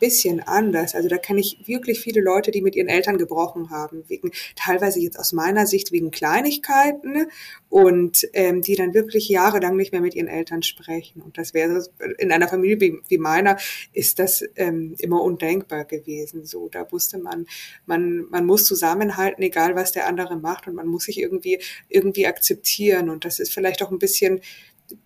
[0.00, 0.94] bisschen anders.
[0.94, 5.00] Also da kenne ich wirklich viele Leute, die mit ihren Eltern gebrochen haben, wegen teilweise
[5.00, 7.26] jetzt aus meiner Sicht wegen Kleinigkeiten
[7.68, 11.22] und ähm, die dann wirklich jahrelang nicht mehr mit ihren Eltern sprechen.
[11.22, 11.84] Und das wäre
[12.18, 13.56] in einer Familie wie, wie meiner
[13.92, 16.44] ist das ähm, immer undenkbar gewesen.
[16.44, 17.46] So, da wusste man,
[17.86, 22.26] man man muss zusammenhalten, egal was der andere macht, und man muss sich irgendwie irgendwie
[22.26, 23.10] akzeptieren.
[23.10, 24.40] Und das ist vielleicht auch ein bisschen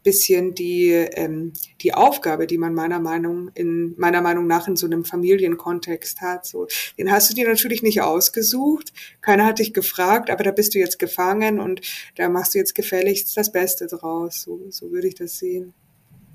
[0.02, 4.86] bisschen die, ähm, die Aufgabe, die man meiner Meinung, in, meiner Meinung nach in so
[4.86, 6.46] einem Familienkontext hat.
[6.46, 6.66] So,
[6.98, 8.92] den hast du dir natürlich nicht ausgesucht.
[9.20, 11.80] Keiner hat dich gefragt, aber da bist du jetzt gefangen und
[12.16, 14.42] da machst du jetzt gefälligst das Beste draus.
[14.42, 15.72] So, so würde ich das sehen.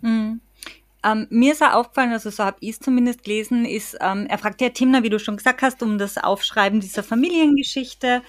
[0.01, 0.41] Mhm.
[1.03, 4.38] Ähm, mir ist auch aufgefallen, also so habe ich es zumindest gelesen, ist, ähm, er
[4.38, 8.23] fragt ja Timna, wie du schon gesagt hast, um das Aufschreiben dieser Familiengeschichte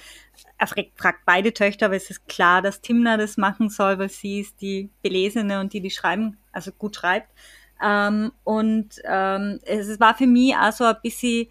[0.59, 4.41] er fragt beide Töchter, aber es ist klar, dass Timna das machen soll, weil sie
[4.41, 7.29] ist die Belesene und die, die schreiben, also gut schreibt.
[7.81, 11.47] Ähm, und ähm, es war für mich auch so ein bisschen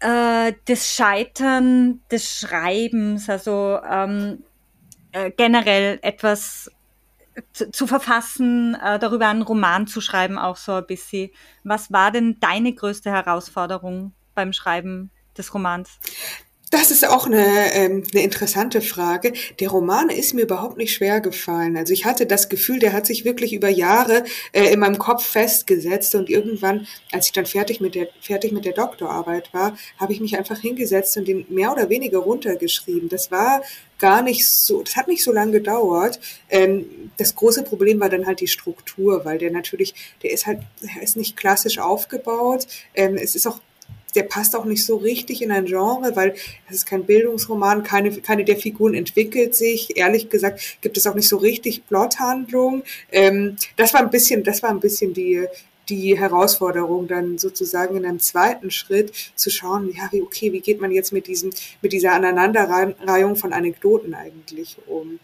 [0.00, 4.44] äh, das Scheitern des Schreibens, also ähm,
[5.12, 6.70] äh, generell etwas
[7.54, 11.30] zu, zu verfassen, äh, darüber einen Roman zu schreiben, auch so ein bisschen.
[11.64, 15.98] Was war denn deine größte Herausforderung beim Schreiben des Romans?
[16.70, 19.32] Das ist auch eine, ähm, eine interessante Frage.
[19.58, 21.76] Der Roman ist mir überhaupt nicht schwer gefallen.
[21.76, 25.24] Also ich hatte das Gefühl, der hat sich wirklich über Jahre äh, in meinem Kopf
[25.26, 30.12] festgesetzt und irgendwann, als ich dann fertig mit der fertig mit der Doktorarbeit war, habe
[30.12, 33.08] ich mich einfach hingesetzt und den mehr oder weniger runtergeschrieben.
[33.08, 33.62] Das war
[33.98, 36.20] gar nicht so, das hat nicht so lange gedauert.
[36.50, 40.60] Ähm, das große Problem war dann halt die Struktur, weil der natürlich, der ist halt,
[40.82, 42.68] der ist nicht klassisch aufgebaut.
[42.94, 43.58] Ähm, es ist auch
[44.16, 46.34] der passt auch nicht so richtig in ein Genre, weil
[46.68, 49.96] es ist kein Bildungsroman, keine, keine der Figuren entwickelt sich.
[49.96, 52.82] Ehrlich gesagt gibt es auch nicht so richtig Plothandlung.
[53.12, 55.46] Ähm, das war ein bisschen, das war ein bisschen die,
[55.88, 60.80] die Herausforderung, dann sozusagen in einem zweiten Schritt zu schauen, ja, wie, okay, wie geht
[60.80, 61.50] man jetzt mit diesem,
[61.82, 65.18] mit dieser Aneinanderreihung von Anekdoten eigentlich um?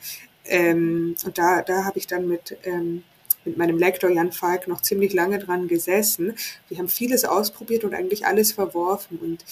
[0.45, 3.03] Ähm, und da, da habe ich dann mit, ähm,
[3.47, 6.35] mit meinem Lektor Jan Falk noch ziemlich lange dran gesessen.
[6.69, 9.45] Wir haben vieles ausprobiert und eigentlich alles verworfen und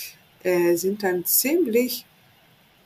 [0.43, 2.05] äh, sind dann ziemlich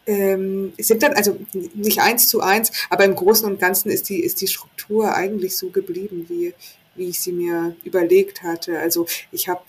[0.07, 1.37] ähm, sind dann also
[1.75, 5.57] nicht eins zu eins, aber im Großen und Ganzen ist die ist die Struktur eigentlich
[5.57, 6.55] so geblieben, wie
[6.97, 8.79] wie ich sie mir überlegt hatte.
[8.79, 9.63] Also ich habe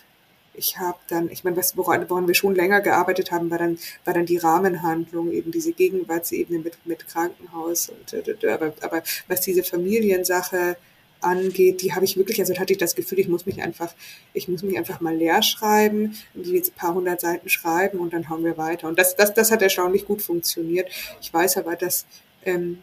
[0.59, 3.79] ich habe dann, ich meine, was, woran, woran wir schon länger gearbeitet haben, war dann,
[4.03, 9.41] war dann die Rahmenhandlung, eben diese Gegenwartsebene mit, mit Krankenhaus und, äh, aber, aber was
[9.41, 10.75] diese Familiensache
[11.21, 13.93] angeht, die habe ich wirklich, also hatte ich das Gefühl, ich muss mich einfach,
[14.33, 18.13] ich muss mich einfach mal leer schreiben, die jetzt ein paar hundert Seiten schreiben und
[18.13, 18.87] dann hauen wir weiter.
[18.87, 20.89] Und das, das, das hat erstaunlich gut funktioniert.
[21.21, 22.05] Ich weiß aber, dass,
[22.45, 22.81] ähm,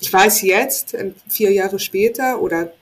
[0.00, 2.72] ich weiß jetzt, äh, vier Jahre später oder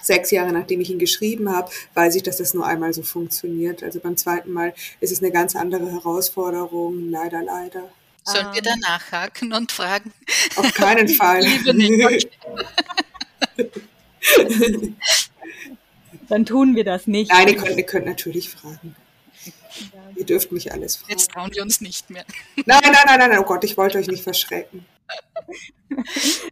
[0.00, 3.82] sechs Jahre nachdem ich ihn geschrieben habe, weiß ich, dass das nur einmal so funktioniert.
[3.82, 7.90] Also beim zweiten Mal ist es eine ganz andere Herausforderung, leider, leider.
[8.24, 10.12] Sollen wir da nachhaken und fragen?
[10.56, 11.44] Auf keinen Fall.
[16.28, 17.30] Dann tun wir das nicht.
[17.32, 18.94] Nein, ihr könnt, ihr könnt natürlich fragen.
[20.16, 21.12] Ihr dürft mich alles fragen.
[21.12, 22.24] Jetzt trauen wir uns nicht mehr.
[22.66, 24.84] Nein, nein, nein, nein, oh Gott, ich wollte euch nicht verschrecken.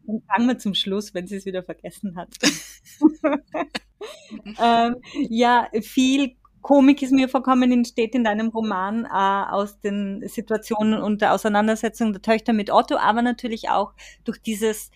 [0.07, 2.29] Dann fangen wir zum Schluss, wenn sie es wieder vergessen hat.
[4.61, 4.96] ähm,
[5.29, 11.22] ja, viel Komik ist mir vorkommen, entsteht in deinem Roman äh, aus den Situationen und
[11.22, 13.92] der Auseinandersetzung der Töchter mit Otto, aber natürlich auch
[14.24, 14.90] durch dieses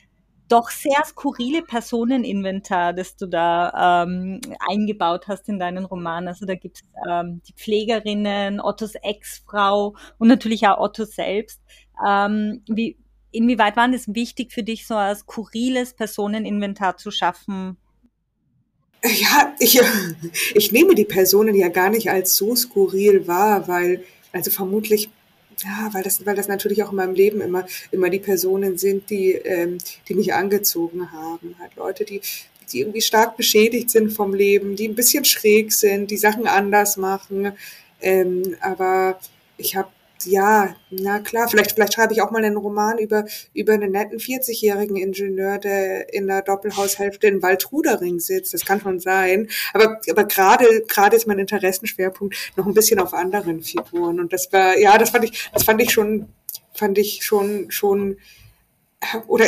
[0.51, 6.29] doch sehr skurrile Personeninventar, das du da ähm, eingebaut hast in deinen Roman.
[6.29, 11.61] Also da gibt es ähm, die Pflegerinnen, Ottos Ex-Frau und natürlich auch Otto selbst.
[12.07, 12.99] Ähm, wie,
[13.31, 17.77] inwieweit war es wichtig für dich, so ein skurriles Personeninventar zu schaffen?
[19.03, 19.81] Ja, ich,
[20.55, 25.11] ich nehme die Personen ja gar nicht als so skurril wahr, weil, also vermutlich
[25.65, 29.11] ja, weil das, weil das natürlich auch in meinem Leben immer, immer die Personen sind,
[29.11, 31.57] die, ähm, die mich angezogen haben.
[31.59, 32.21] Halt Leute, die,
[32.73, 36.97] die irgendwie stark beschädigt sind vom Leben, die ein bisschen schräg sind, die Sachen anders
[36.97, 37.53] machen.
[38.01, 39.21] Ähm, aber
[39.57, 39.89] ich habe
[40.25, 44.19] ja, na klar, vielleicht, vielleicht schreibe ich auch mal einen Roman über, über einen netten
[44.19, 48.55] 40-jährigen Ingenieur, der in der Doppelhaushälfte in Waldrudering sitzt.
[48.55, 49.49] Das kann schon sein.
[49.73, 54.21] Aber, aber gerade, gerade ist mein Interessenschwerpunkt noch ein bisschen auf anderen Figuren.
[54.21, 56.29] Und das war, ja, das fand ich, das fand ich schon,
[56.73, 58.19] fand ich schon, schon,
[59.27, 59.47] oder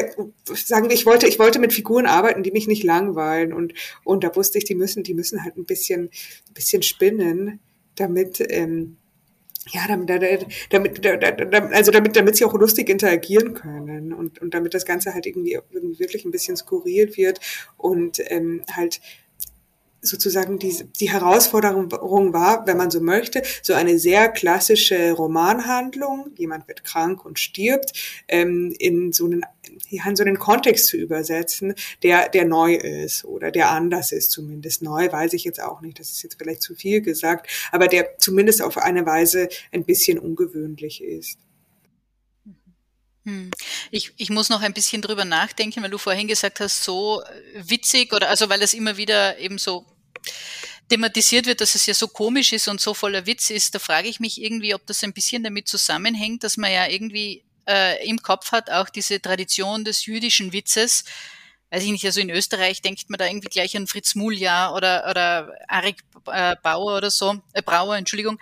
[0.54, 3.52] sagen wir, ich wollte, ich wollte mit Figuren arbeiten, die mich nicht langweilen.
[3.52, 6.04] Und, und da wusste ich, die müssen, die müssen halt ein bisschen,
[6.48, 7.60] ein bisschen spinnen,
[7.96, 8.96] damit, ähm,
[9.70, 10.10] ja, damit,
[10.70, 15.14] damit, damit, also damit, damit sie auch lustig interagieren können und, und damit das Ganze
[15.14, 17.40] halt irgendwie, irgendwie wirklich ein bisschen skurril wird
[17.76, 19.00] und ähm, halt
[20.02, 21.90] sozusagen die, die Herausforderung
[22.32, 27.92] war, wenn man so möchte, so eine sehr klassische Romanhandlung, jemand wird krank und stirbt,
[28.28, 29.44] ähm, in so einen
[29.88, 34.82] in so einen Kontext zu übersetzen, der, der neu ist oder der anders ist zumindest.
[34.82, 38.18] Neu weiß ich jetzt auch nicht, das ist jetzt vielleicht zu viel gesagt, aber der
[38.18, 41.38] zumindest auf eine Weise ein bisschen ungewöhnlich ist.
[43.24, 43.52] Hm.
[43.92, 47.22] Ich, ich muss noch ein bisschen drüber nachdenken, weil du vorhin gesagt hast, so
[47.54, 49.86] witzig oder also weil es immer wieder eben so
[50.88, 54.08] thematisiert wird, dass es ja so komisch ist und so voller Witz ist, da frage
[54.08, 58.18] ich mich irgendwie, ob das ein bisschen damit zusammenhängt, dass man ja irgendwie äh, im
[58.20, 61.04] Kopf hat, auch diese Tradition des jüdischen Witzes.
[61.70, 65.08] Weiß ich nicht, also in Österreich denkt man da irgendwie gleich an Fritz Mulja oder,
[65.08, 68.38] oder Arik äh, Bauer oder so, äh, Brauer, Entschuldigung.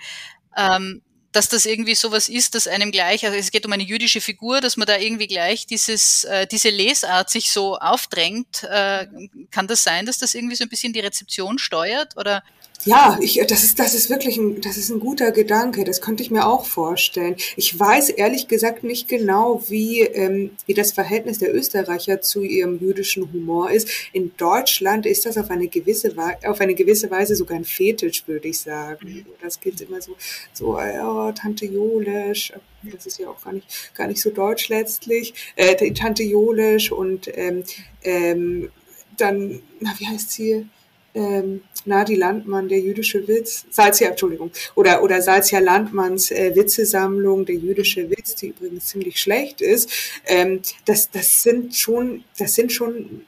[0.57, 4.21] Ähm, dass das irgendwie sowas ist, dass einem gleich, also es geht um eine jüdische
[4.21, 8.65] Figur, dass man da irgendwie gleich dieses, äh, diese Lesart sich so aufdrängt.
[8.65, 9.07] Äh,
[9.51, 12.17] kann das sein, dass das irgendwie so ein bisschen die Rezeption steuert?
[12.17, 12.43] Oder
[12.85, 15.85] ja, ich, das ist, das ist wirklich ein, das ist ein guter Gedanke.
[15.85, 17.37] Das könnte ich mir auch vorstellen.
[17.57, 22.79] Ich weiß ehrlich gesagt nicht genau, wie, ähm, wie das Verhältnis der Österreicher zu ihrem
[22.79, 23.89] jüdischen Humor ist.
[24.13, 26.15] In Deutschland ist das auf eine gewisse,
[26.47, 29.07] auf eine gewisse Weise sogar ein Fetisch, würde ich sagen.
[29.09, 29.27] Mhm.
[29.43, 30.17] Das gilt immer so,
[30.55, 32.53] so, ja, Tante Jolisch.
[32.83, 35.35] Das ist ja auch gar nicht, gar nicht so deutsch letztlich.
[35.57, 37.63] Äh, Tante Jolisch und, ähm,
[38.03, 38.71] ähm,
[39.19, 40.67] dann, na, wie heißt sie?
[41.15, 47.57] Ähm, Nadi Landmann, der jüdische Witz, Salzia, Entschuldigung, oder, oder Salzia Landmanns äh, Witzesammlung, der
[47.57, 49.91] jüdische Witz, die übrigens ziemlich schlecht ist,
[50.27, 53.25] ähm, das, das sind schon, das sind schon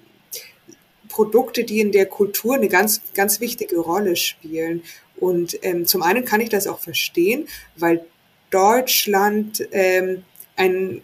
[1.09, 4.83] Produkte, die in der Kultur eine ganz, ganz wichtige Rolle spielen.
[5.17, 8.05] Und ähm, zum einen kann ich das auch verstehen, weil
[8.51, 10.25] Deutschland ähm,
[10.57, 11.03] ein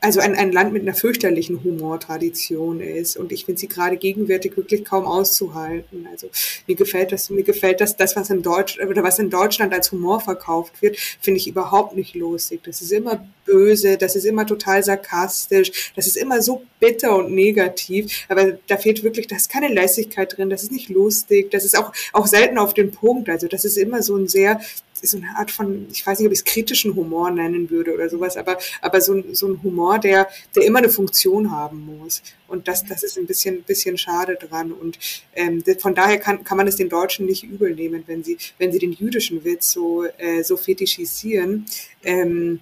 [0.00, 3.16] also ein, ein Land mit einer fürchterlichen Humortradition ist.
[3.16, 6.08] Und ich finde sie gerade gegenwärtig wirklich kaum auszuhalten.
[6.10, 6.28] Also
[6.66, 9.92] mir gefällt das, mir gefällt das, das, was in Deutsch, oder was in Deutschland als
[9.92, 12.60] Humor verkauft wird, finde ich überhaupt nicht lustig.
[12.64, 17.34] Das ist immer böse, das ist immer total sarkastisch, das ist immer so bitter und
[17.34, 18.24] negativ.
[18.28, 21.76] Aber da fehlt wirklich, da ist keine Lässigkeit drin, das ist nicht lustig, das ist
[21.76, 23.28] auch, auch selten auf den Punkt.
[23.28, 24.60] Also das ist immer so ein sehr,
[25.02, 28.08] so eine Art von, ich weiß nicht, ob ich es kritischen Humor nennen würde oder
[28.08, 32.22] sowas, aber, aber so, so ein Humor, der, der immer eine Funktion haben muss.
[32.48, 34.72] Und das, das ist ein bisschen, bisschen schade dran.
[34.72, 34.98] Und
[35.34, 38.72] ähm, von daher kann, kann man es den Deutschen nicht übel nehmen, wenn sie, wenn
[38.72, 41.66] sie den jüdischen Witz so, äh, so fetischisieren.
[42.02, 42.60] Ähm,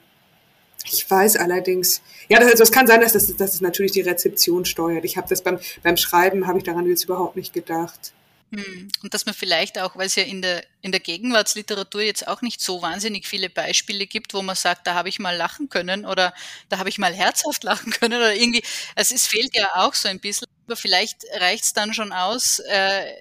[0.84, 4.00] ich weiß allerdings, ja, das, also es kann sein, dass das, dass es natürlich die
[4.00, 5.04] Rezeption steuert.
[5.04, 8.12] Ich habe das beim, beim Schreiben, habe ich daran jetzt überhaupt nicht gedacht.
[8.50, 8.88] Hm.
[9.02, 12.40] Und dass man vielleicht auch, weil es ja in der, in der Gegenwartsliteratur jetzt auch
[12.40, 16.06] nicht so wahnsinnig viele Beispiele gibt, wo man sagt, da habe ich mal lachen können
[16.06, 16.32] oder
[16.70, 18.62] da habe ich mal herzhaft lachen können oder irgendwie,
[18.94, 22.60] also es fehlt ja auch so ein bisschen, aber vielleicht reicht es dann schon aus,
[22.60, 23.12] äh,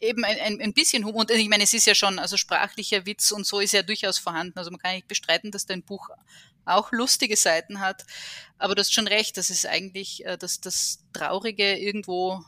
[0.00, 1.22] eben ein, ein, ein bisschen Humor.
[1.22, 4.18] Und ich meine, es ist ja schon, also sprachlicher Witz und so ist ja durchaus
[4.18, 4.58] vorhanden.
[4.58, 6.08] Also man kann nicht bestreiten, dass dein Buch
[6.64, 8.04] auch lustige Seiten hat.
[8.58, 12.42] Aber du hast schon recht, das ist eigentlich, äh, dass das Traurige irgendwo,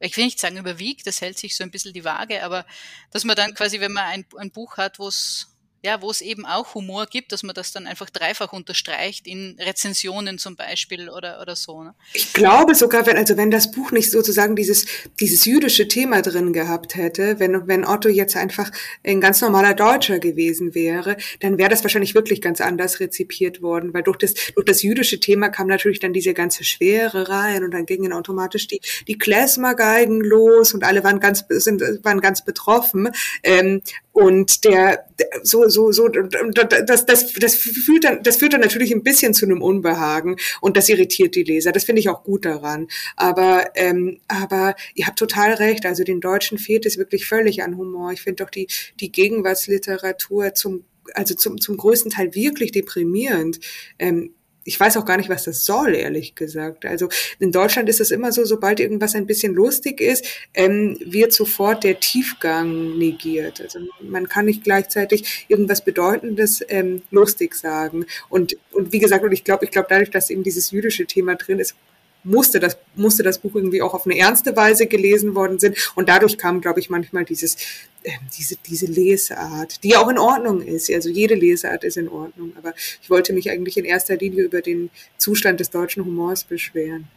[0.00, 2.66] ich will nicht sagen überwiegt, das hält sich so ein bisschen die Waage, aber
[3.10, 5.49] dass man dann quasi, wenn man ein, ein Buch hat, wo es
[5.82, 9.56] ja, wo es eben auch Humor gibt, dass man das dann einfach dreifach unterstreicht in
[9.58, 11.82] Rezensionen zum Beispiel oder, oder so.
[11.82, 11.94] Ne?
[12.12, 14.84] Ich glaube sogar, wenn, also wenn das Buch nicht sozusagen dieses,
[15.20, 18.70] dieses jüdische Thema drin gehabt hätte, wenn, wenn Otto jetzt einfach
[19.04, 23.94] ein ganz normaler Deutscher gewesen wäre, dann wäre das wahrscheinlich wirklich ganz anders rezipiert worden,
[23.94, 27.72] weil durch das, durch das jüdische Thema kam natürlich dann diese ganze Schwere rein und
[27.72, 33.08] dann gingen automatisch die, die Klezmergeigen los und alle waren ganz, sind, waren ganz betroffen.
[33.42, 33.80] Ähm,
[34.20, 35.06] und der,
[35.42, 39.46] so, so, so, das, das, das führt dann, das führt dann natürlich ein bisschen zu
[39.46, 41.72] einem Unbehagen und das irritiert die Leser.
[41.72, 42.88] Das finde ich auch gut daran.
[43.16, 45.86] Aber, ähm, aber ihr habt total recht.
[45.86, 48.12] Also den Deutschen fehlt es wirklich völlig an Humor.
[48.12, 48.68] Ich finde doch die,
[49.00, 53.58] die Gegenwartsliteratur zum also zum, zum größten Teil wirklich deprimierend.
[53.98, 56.84] Ähm, ich weiß auch gar nicht, was das soll, ehrlich gesagt.
[56.84, 61.32] Also in Deutschland ist es immer so, sobald irgendwas ein bisschen lustig ist, ähm, wird
[61.32, 63.60] sofort der Tiefgang negiert.
[63.60, 68.06] Also man kann nicht gleichzeitig irgendwas Bedeutendes ähm, lustig sagen.
[68.28, 71.36] Und, und wie gesagt, und ich glaube, ich glaube dadurch, dass eben dieses jüdische Thema
[71.36, 71.74] drin ist,
[72.24, 75.92] musste das, musste das Buch irgendwie auch auf eine ernste Weise gelesen worden sind.
[75.94, 77.56] Und dadurch kam, glaube ich, manchmal dieses,
[78.02, 80.90] äh, diese, diese Lesart, die auch in Ordnung ist.
[80.92, 82.52] Also jede Lesart ist in Ordnung.
[82.56, 87.08] Aber ich wollte mich eigentlich in erster Linie über den Zustand des deutschen Humors beschweren.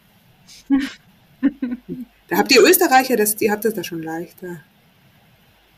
[2.29, 4.61] da habt ihr Österreicher, das, ihr habt das da schon leichter.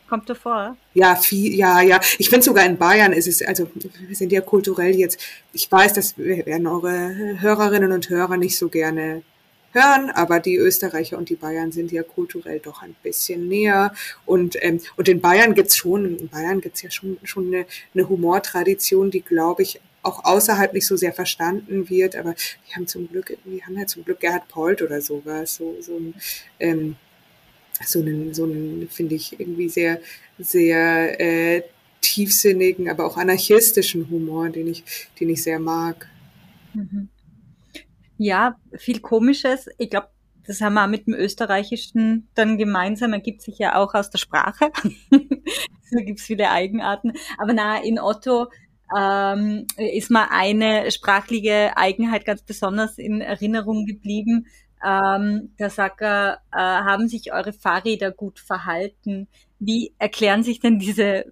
[0.08, 0.78] Kommt davor?
[0.94, 2.00] Ja, viel, ja, ja.
[2.20, 5.20] Ich finde sogar in Bayern ist es, also wir sind ja kulturell jetzt,
[5.52, 9.24] ich weiß, das werden eure Hörerinnen und Hörer nicht so gerne
[9.72, 13.94] hören, aber die Österreicher und die Bayern sind ja kulturell doch ein bisschen näher.
[14.26, 18.08] Und, ähm, und in Bayern gibt's schon, in Bayern gibt's ja schon, schon eine, eine
[18.08, 23.10] Humortradition, die, glaube ich, auch außerhalb nicht so sehr verstanden wird, aber wir haben zum
[23.10, 26.14] Glück, wir haben ja zum Glück Gerhard Polt oder sowas, so, so ein,
[26.60, 26.96] ähm,
[27.84, 30.00] so einen, so einen finde ich, irgendwie sehr,
[30.38, 31.64] sehr äh,
[32.02, 34.84] tiefsinnigen, aber auch anarchistischen Humor, den ich,
[35.20, 36.08] den ich sehr mag.
[36.74, 37.10] Mhm.
[38.18, 39.68] Ja, viel Komisches.
[39.78, 40.08] Ich glaube,
[40.48, 44.20] das haben wir auch mit dem Österreichischen dann gemeinsam, ergibt sich ja auch aus der
[44.20, 44.72] Sprache.
[45.10, 47.14] da gibt's viele Eigenarten.
[47.38, 48.48] Aber na, in Otto
[48.96, 54.46] ähm, ist mal eine sprachliche Eigenheit ganz besonders in Erinnerung geblieben,
[54.86, 59.28] ähm, da sagt äh, haben sich eure Fahrräder gut verhalten?
[59.60, 61.26] Wie erklären sich denn diese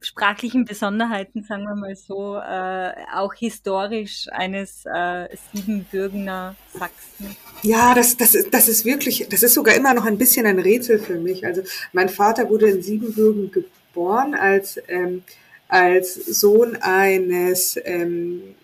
[0.00, 7.36] sprachlichen Besonderheiten, sagen wir mal so, äh, auch historisch eines äh, Siebenbürgener Sachsen?
[7.62, 10.58] Ja, das, das, ist, das ist wirklich, das ist sogar immer noch ein bisschen ein
[10.58, 11.46] Rätsel für mich.
[11.46, 15.22] Also mein Vater wurde in Siebenbürgen geboren als, ähm,
[15.68, 18.54] als Sohn eines ähm,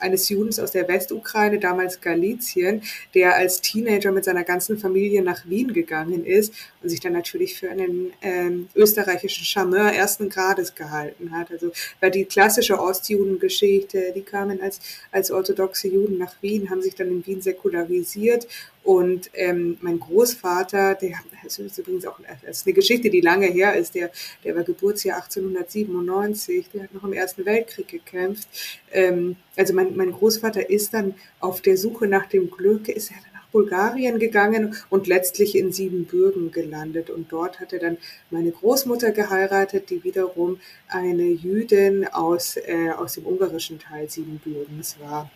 [0.00, 2.82] eines Judens aus der Westukraine, damals Galizien,
[3.14, 7.58] der als Teenager mit seiner ganzen Familie nach Wien gegangen ist und sich dann natürlich
[7.58, 11.50] für einen ähm, österreichischen Charmeur ersten Grades gehalten hat.
[11.50, 14.80] Also weil die klassische Ostjudengeschichte, die kamen als,
[15.12, 18.46] als orthodoxe Juden nach Wien, haben sich dann in Wien säkularisiert
[18.82, 23.46] und ähm, mein Großvater, der das ist übrigens auch das ist eine Geschichte, die lange
[23.46, 24.10] her ist, der,
[24.44, 28.48] der war Geburtsjahr 1897, der hat noch im Ersten Weltkrieg gekämpft.
[28.92, 33.16] Ähm, also mein, mein Großvater ist dann auf der Suche nach dem Glück, ist er
[33.16, 37.10] dann nach Bulgarien gegangen und letztlich in Siebenbürgen gelandet.
[37.10, 37.98] Und dort hat er dann
[38.30, 45.30] meine Großmutter geheiratet, die wiederum eine Jüdin aus, äh, aus dem ungarischen Teil Siebenbürgens war.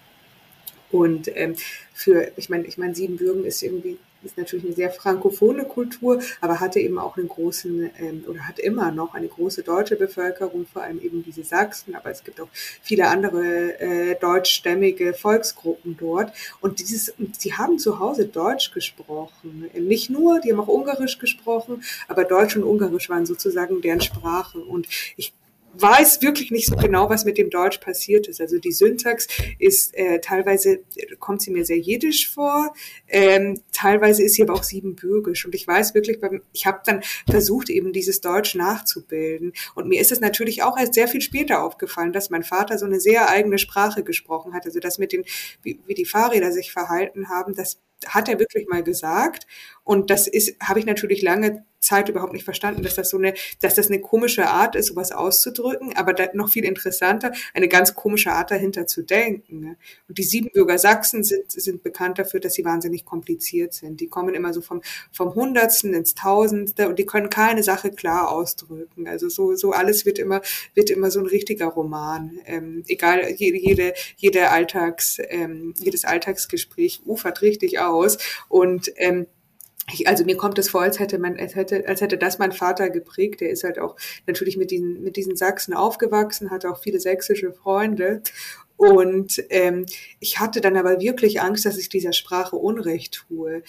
[0.95, 1.57] Und ähm,
[1.93, 6.61] für, ich meine, ich meine, Siebenbürgen ist irgendwie ist natürlich eine sehr frankophone Kultur, aber
[6.61, 10.83] hatte eben auch einen großen ähm, oder hat immer noch eine große deutsche Bevölkerung, vor
[10.83, 12.49] allem eben diese Sachsen, aber es gibt auch
[12.81, 16.33] viele andere äh, deutschstämmige Volksgruppen dort.
[16.61, 19.69] Und dieses, sie haben zu Hause Deutsch gesprochen.
[19.75, 24.61] Nicht nur, die haben auch Ungarisch gesprochen, aber Deutsch und Ungarisch waren sozusagen deren Sprache.
[24.61, 25.35] Und ich
[25.79, 28.41] weiß wirklich nicht so genau, was mit dem Deutsch passiert ist.
[28.41, 29.27] Also die Syntax
[29.59, 30.81] ist äh, teilweise
[31.19, 32.73] kommt sie mir sehr jiddisch vor,
[33.09, 35.45] ähm, teilweise ist sie aber auch siebenbürgisch.
[35.45, 36.19] Und ich weiß wirklich,
[36.53, 39.53] ich habe dann versucht, eben dieses Deutsch nachzubilden.
[39.75, 42.87] Und mir ist es natürlich auch erst sehr viel später aufgefallen, dass mein Vater so
[42.87, 44.67] eine sehr eigene Sprache gesprochen hat.
[44.67, 45.25] Also das mit den,
[45.63, 49.47] wie, wie die Fahrräder sich verhalten haben, das hat er wirklich mal gesagt.
[49.83, 53.35] Und das ist, habe ich natürlich lange Zeit überhaupt nicht verstanden, dass das so eine,
[53.61, 58.33] dass das eine komische Art ist, sowas auszudrücken, aber noch viel interessanter, eine ganz komische
[58.33, 59.61] Art dahinter zu denken.
[59.61, 59.77] Ne?
[60.09, 64.01] Und die Siebenbürger Sachsen sind, sind bekannt dafür, dass sie wahnsinnig kompliziert sind.
[64.01, 64.83] Die kommen immer so vom,
[65.13, 69.07] vom Hundertsten ins Tausendste und die können keine Sache klar ausdrücken.
[69.07, 70.41] Also so, so alles wird immer,
[70.75, 72.39] wird immer so ein richtiger Roman.
[72.47, 78.19] Ähm, egal, jede, jede, jede Alltags, ähm, jedes Alltagsgespräch ufert richtig aus
[78.49, 79.27] und ähm,
[79.93, 82.53] ich, also mir kommt es vor, als hätte man, als hätte, als hätte das mein
[82.53, 83.41] Vater geprägt.
[83.41, 87.53] Der ist halt auch natürlich mit diesen, mit diesen Sachsen aufgewachsen, hat auch viele sächsische
[87.53, 88.23] Freunde.
[88.77, 89.87] Und ähm,
[90.21, 93.63] ich hatte dann aber wirklich Angst, dass ich dieser Sprache Unrecht tue.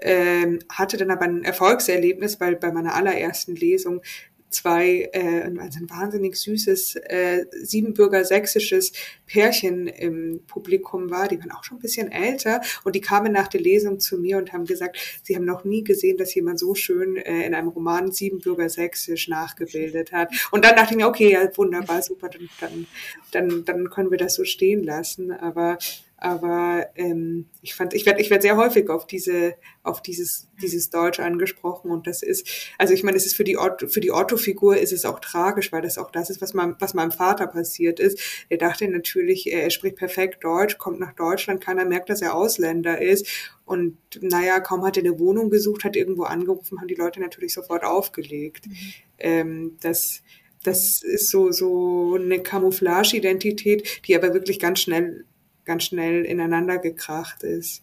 [0.00, 4.02] Ähm, hatte dann aber ein Erfolgserlebnis, weil bei meiner allerersten Lesung
[4.50, 8.92] zwei, äh, also ein wahnsinnig süßes äh, Siebenbürger sächsisches
[9.26, 11.28] Pärchen im Publikum war.
[11.28, 14.38] Die waren auch schon ein bisschen älter und die kamen nach der Lesung zu mir
[14.38, 17.68] und haben gesagt, sie haben noch nie gesehen, dass jemand so schön äh, in einem
[17.68, 20.32] Roman Siebenbürger sächsisch nachgebildet hat.
[20.50, 22.86] Und dann dachte ich mir, okay, ja, wunderbar, super, dann, dann,
[23.32, 25.32] dann, dann können wir das so stehen lassen.
[25.32, 25.78] Aber
[26.20, 29.54] aber ähm, ich fand, ich werde ich werd sehr häufig auf diese,
[29.84, 33.56] auf dieses, dieses Deutsch angesprochen und das ist, also ich meine, es ist für die
[33.56, 36.74] Otto, für die Otto-Figur ist es auch tragisch, weil das auch das ist, was meinem,
[36.80, 38.18] was meinem Vater passiert ist.
[38.48, 42.34] Er dachte natürlich, er, er spricht perfekt Deutsch, kommt nach Deutschland, keiner merkt, dass er
[42.34, 43.28] Ausländer ist
[43.64, 47.54] und naja, kaum hat er eine Wohnung gesucht, hat irgendwo angerufen, haben die Leute natürlich
[47.54, 48.66] sofort aufgelegt.
[48.66, 48.76] Mhm.
[49.18, 50.22] Ähm, das,
[50.64, 55.24] das ist so, so eine Camouflage-Identität, die aber wirklich ganz schnell
[55.68, 57.82] ganz schnell ineinander gekracht ist.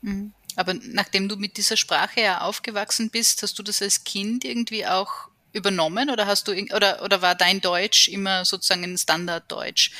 [0.00, 0.32] Mhm.
[0.56, 4.84] Aber nachdem du mit dieser Sprache ja aufgewachsen bist, hast du das als Kind irgendwie
[4.86, 9.92] auch übernommen oder hast du oder oder war dein Deutsch immer sozusagen ein Standarddeutsch?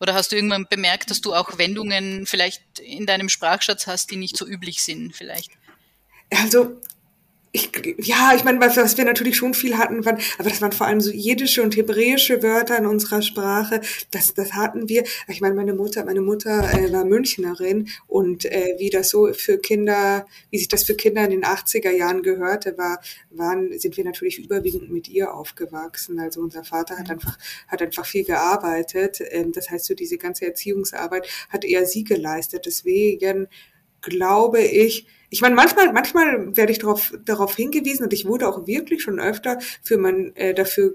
[0.00, 4.16] Oder hast du irgendwann bemerkt, dass du auch Wendungen vielleicht in deinem Sprachschatz hast, die
[4.16, 5.50] nicht so üblich sind, vielleicht?
[6.30, 6.80] Also
[7.54, 10.72] ich, ja, ich meine, was, was wir natürlich schon viel hatten, waren, aber das waren
[10.72, 13.80] vor allem so jiddische und hebräische Wörter in unserer Sprache.
[14.10, 15.04] Das, das hatten wir.
[15.28, 19.58] Ich meine, meine Mutter, meine Mutter äh, war Münchnerin und äh, wie das so für
[19.58, 23.00] Kinder, wie sich das für Kinder in den 80er Jahren gehörte, war,
[23.30, 26.18] waren, sind wir natürlich überwiegend mit ihr aufgewachsen.
[26.18, 27.38] Also unser Vater hat einfach,
[27.68, 29.22] hat einfach viel gearbeitet.
[29.30, 32.66] Ähm, das heißt, so diese ganze Erziehungsarbeit hat eher sie geleistet.
[32.66, 33.46] Deswegen
[34.04, 38.68] glaube ich, ich meine, manchmal, manchmal werde ich darauf, darauf hingewiesen und ich wurde auch
[38.68, 40.94] wirklich schon öfter für mein, äh, dafür,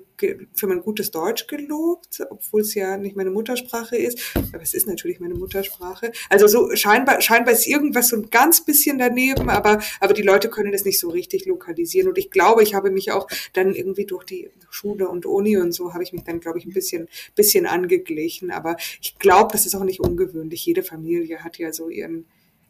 [0.53, 4.17] für mein gutes Deutsch gelobt, obwohl es ja nicht meine Muttersprache ist.
[4.53, 6.13] Aber es ist natürlich meine Muttersprache.
[6.29, 10.49] Also so scheinbar, scheinbar ist irgendwas so ein ganz bisschen daneben, aber, aber die Leute
[10.49, 12.07] können das nicht so richtig lokalisieren.
[12.07, 15.73] Und ich glaube, ich habe mich auch dann irgendwie durch die Schule und Uni und
[15.73, 18.51] so habe ich mich dann, glaube ich, ein bisschen, bisschen angeglichen.
[18.51, 20.65] Aber ich glaube, das ist auch nicht ungewöhnlich.
[20.65, 22.25] Jede Familie hat ja so ihren,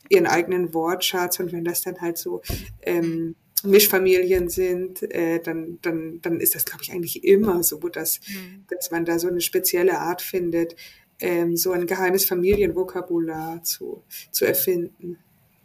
[0.10, 2.41] ihren eigenen Wortschatz und wenn das dann halt so
[2.82, 8.20] ähm, Mischfamilien sind, äh, dann, dann, dann ist das, glaube ich, eigentlich immer so, dass,
[8.28, 8.66] mhm.
[8.70, 10.76] dass man da so eine spezielle Art findet,
[11.20, 15.18] ähm, so ein geheimes Familienvokabular zu, zu erfinden.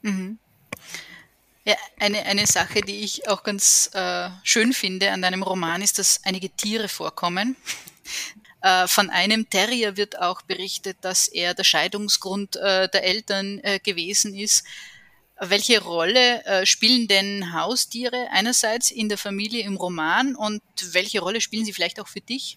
[0.03, 0.39] Mhm.
[1.65, 5.99] Ja, eine, eine Sache, die ich auch ganz äh, schön finde an deinem Roman, ist,
[5.99, 7.57] dass einige Tiere vorkommen.
[8.65, 13.79] Äh, von einem Terrier wird auch berichtet, dass er der Scheidungsgrund äh, der Eltern äh,
[13.79, 14.65] gewesen ist.
[15.39, 20.63] Welche Rolle spielen denn Haustiere einerseits in der Familie im Roman und
[20.93, 22.57] welche Rolle spielen sie vielleicht auch für dich?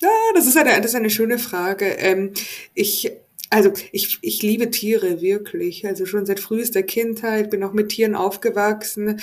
[0.00, 1.86] Ja, das ist eine, das ist eine schöne Frage.
[1.86, 2.32] Ähm,
[2.74, 3.10] ich
[3.50, 5.84] also ich, ich liebe Tiere wirklich.
[5.84, 9.20] Also schon seit frühester Kindheit bin auch mit Tieren aufgewachsen,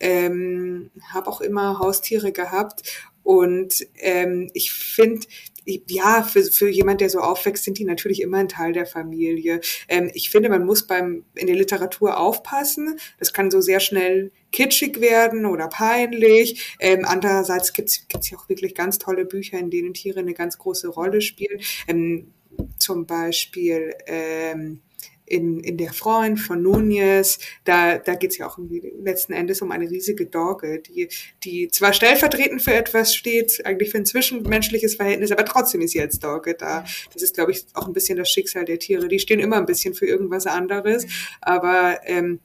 [0.00, 2.82] ähm, habe auch immer Haustiere gehabt
[3.24, 5.26] und ähm, ich finde
[5.66, 9.60] ja, für, für jemand, der so aufwächst, sind die natürlich immer ein Teil der Familie.
[9.88, 12.98] Ähm, ich finde, man muss beim in der Literatur aufpassen.
[13.18, 16.76] Das kann so sehr schnell kitschig werden oder peinlich.
[16.80, 20.58] Ähm, andererseits gibt's gibt's ja auch wirklich ganz tolle Bücher, in denen Tiere eine ganz
[20.58, 21.60] große Rolle spielen.
[21.88, 22.32] Ähm,
[22.78, 24.80] zum Beispiel ähm,
[25.26, 28.58] in, in der Freund von Nunez, da, da geht es ja auch
[29.02, 31.08] letzten Endes um eine riesige Dogge, die,
[31.42, 36.00] die zwar stellvertretend für etwas steht, eigentlich für ein zwischenmenschliches Verhältnis, aber trotzdem ist sie
[36.00, 36.84] als Dogge da.
[37.12, 39.08] Das ist, glaube ich, auch ein bisschen das Schicksal der Tiere.
[39.08, 41.06] Die stehen immer ein bisschen für irgendwas anderes,
[41.40, 42.40] aber ähm,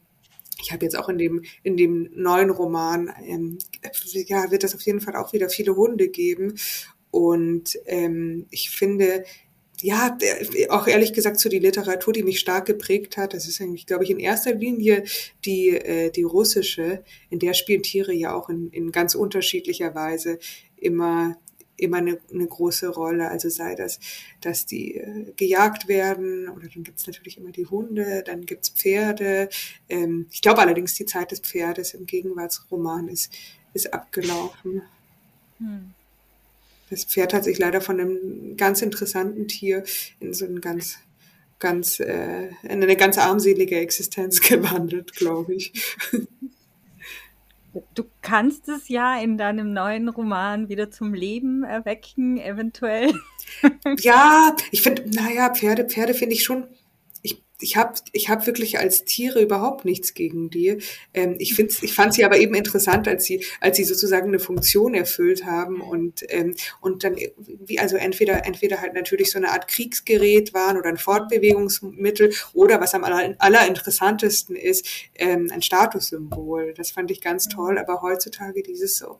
[0.61, 3.57] ich habe jetzt auch in dem in dem neuen Roman ähm,
[4.13, 6.59] ja wird es auf jeden Fall auch wieder viele Hunde geben
[7.11, 9.23] und ähm, ich finde
[9.81, 10.17] ja,
[10.69, 14.03] auch ehrlich gesagt zu die Literatur, die mich stark geprägt hat, das ist eigentlich, glaube
[14.03, 15.03] ich, in erster Linie
[15.45, 20.39] die, äh, die russische, in der spielen Tiere ja auch in, in ganz unterschiedlicher Weise
[20.77, 21.37] immer
[21.79, 23.29] immer eine, eine große Rolle.
[23.29, 23.99] Also sei das,
[24.41, 29.49] dass die äh, gejagt werden oder dann gibt's natürlich immer die Hunde, dann gibt's Pferde.
[29.87, 33.33] Ähm, ich glaube allerdings, die Zeit des Pferdes im Gegenwartsroman ist,
[33.73, 34.81] ist abgelaufen.
[35.59, 35.93] Hm.
[36.89, 39.83] Das Pferd hat sich leider von einem ganz interessanten Tier
[40.19, 40.97] in so ein ganz
[41.59, 45.73] ganz äh, in eine ganz armselige Existenz gewandelt, glaube ich.
[47.93, 53.13] Du kannst es ja in deinem neuen Roman wieder zum Leben erwecken, eventuell.
[53.99, 56.65] Ja, ich finde, naja, Pferde, Pferde finde ich schon,
[57.61, 60.81] ich habe ich hab wirklich als Tiere überhaupt nichts gegen die.
[61.13, 64.39] Ähm, ich find's, ich fand sie aber eben interessant, als sie, als sie sozusagen eine
[64.39, 69.49] Funktion erfüllt haben und, ähm, und dann, wie, also entweder, entweder halt natürlich so eine
[69.51, 76.73] Art Kriegsgerät waren oder ein Fortbewegungsmittel oder was am aller, allerinteressantesten ist, ähm, ein Statussymbol.
[76.75, 79.19] Das fand ich ganz toll, aber heutzutage dieses so,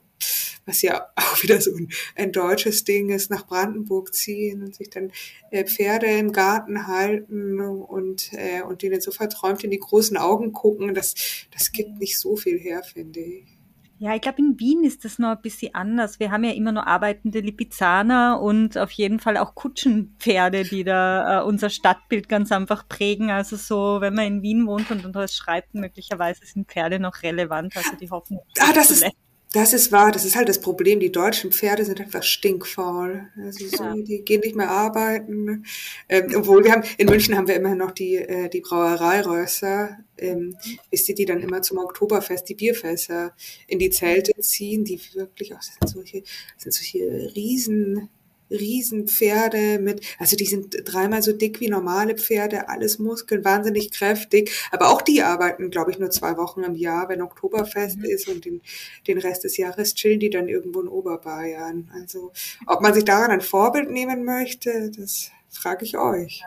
[0.65, 4.89] was ja auch wieder so ein, ein deutsches Ding ist, nach Brandenburg ziehen und sich
[4.89, 5.11] dann
[5.51, 10.53] äh, Pferde im Garten halten und, äh, und denen so verträumt in die großen Augen
[10.53, 11.15] gucken, das,
[11.51, 13.59] das gibt nicht so viel her, finde ich.
[14.01, 16.21] Ja, ich glaube, in Wien ist das noch ein bisschen anders.
[16.21, 21.41] Wir haben ja immer nur arbeitende Lipizzaner und auf jeden Fall auch Kutschenpferde, die da
[21.41, 23.29] äh, unser Stadtbild ganz einfach prägen.
[23.29, 27.75] Also so, wenn man in Wien wohnt und das schreibt, möglicherweise sind Pferde noch relevant.
[27.75, 28.39] Also die hoffen.
[28.61, 29.03] Ah, das ist,
[29.51, 30.99] das ist wahr, das ist halt das Problem.
[30.99, 33.29] Die deutschen Pferde sind einfach stinkfaul.
[33.35, 33.95] Also so, ja.
[33.95, 35.65] die gehen nicht mehr arbeiten.
[36.07, 40.55] Ähm, obwohl wir haben, in München haben wir immer noch die, äh, die Brauereirösser, ähm,
[40.91, 43.33] wisst ihr, die dann immer zum Oktoberfest die Bierfässer
[43.67, 48.09] in die Zelte ziehen, die wirklich auch, das sind solche, das sind solche riesen,
[48.49, 54.51] Riesenpferde mit, also die sind dreimal so dick wie normale Pferde, alles Muskeln, wahnsinnig kräftig.
[54.71, 58.05] Aber auch die arbeiten, glaube ich, nur zwei Wochen im Jahr, wenn Oktoberfest mhm.
[58.05, 58.61] ist und den,
[59.07, 61.89] den Rest des Jahres chillen die dann irgendwo in Oberbayern.
[61.93, 62.31] Also
[62.65, 66.43] ob man sich daran ein Vorbild nehmen möchte, das frage ich euch.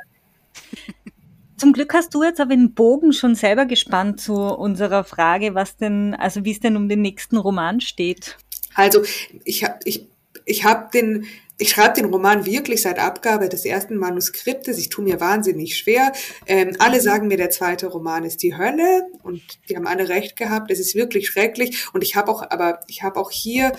[1.56, 5.76] Zum Glück hast du jetzt aber den Bogen schon selber gespannt zu unserer Frage, was
[5.76, 8.36] denn, also wie es denn um den nächsten Roman steht.
[8.74, 9.02] Also
[9.44, 10.08] ich habe ich,
[10.44, 11.24] ich hab den
[11.62, 14.78] ich schreibe den Roman wirklich seit Abgabe des ersten Manuskriptes.
[14.78, 16.12] Ich tue mir wahnsinnig schwer.
[16.46, 20.34] Ähm, alle sagen mir, der zweite Roman ist die Hölle und die haben alle recht
[20.34, 20.72] gehabt.
[20.72, 21.86] Es ist wirklich schrecklich.
[21.92, 23.72] Und ich habe auch, aber ich habe auch hier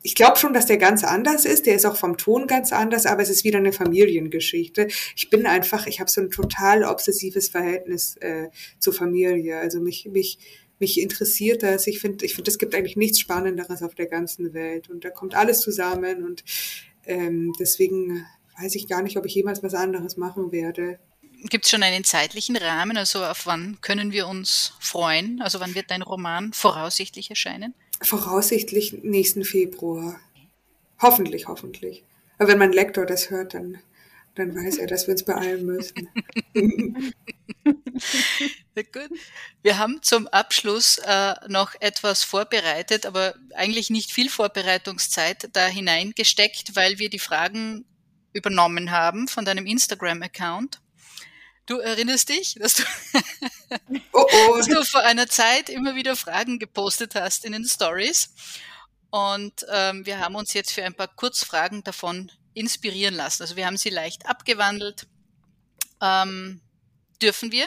[0.00, 1.66] ich glaube schon, dass der ganz anders ist.
[1.66, 4.86] Der ist auch vom Ton ganz anders, aber es ist wieder eine Familiengeschichte.
[5.16, 8.46] Ich bin einfach, ich habe so ein total obsessives Verhältnis äh,
[8.78, 9.58] zur Familie.
[9.58, 10.38] Also mich, mich,
[10.78, 11.88] mich interessiert das.
[11.88, 14.88] Ich finde, ich finde, es gibt eigentlich nichts Spannenderes auf der ganzen Welt.
[14.88, 16.44] Und da kommt alles zusammen und
[17.08, 18.24] ähm, deswegen
[18.60, 20.98] weiß ich gar nicht, ob ich jemals was anderes machen werde.
[21.44, 22.96] Gibt es schon einen zeitlichen Rahmen?
[22.96, 25.40] Also auf wann können wir uns freuen?
[25.40, 27.74] Also wann wird dein Roman voraussichtlich erscheinen?
[28.02, 30.18] Voraussichtlich nächsten Februar.
[31.00, 32.04] Hoffentlich, hoffentlich.
[32.38, 33.78] Aber wenn mein Lektor das hört, dann,
[34.34, 36.08] dann weiß er, dass wir uns beeilen müssen.
[38.92, 39.10] Gut.
[39.62, 46.76] Wir haben zum Abschluss äh, noch etwas vorbereitet, aber eigentlich nicht viel Vorbereitungszeit da hineingesteckt,
[46.76, 47.84] weil wir die Fragen
[48.32, 50.80] übernommen haben von deinem Instagram-Account.
[51.66, 52.82] Du erinnerst dich, dass du,
[54.12, 54.56] oh oh.
[54.56, 58.32] dass du vor einer Zeit immer wieder Fragen gepostet hast in den Stories.
[59.10, 63.42] Und ähm, wir haben uns jetzt für ein paar Kurzfragen davon inspirieren lassen.
[63.42, 65.06] Also wir haben sie leicht abgewandelt.
[66.00, 66.60] Ähm,
[67.22, 67.66] dürfen wir?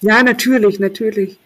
[0.00, 1.38] Ja, natürlich, natürlich.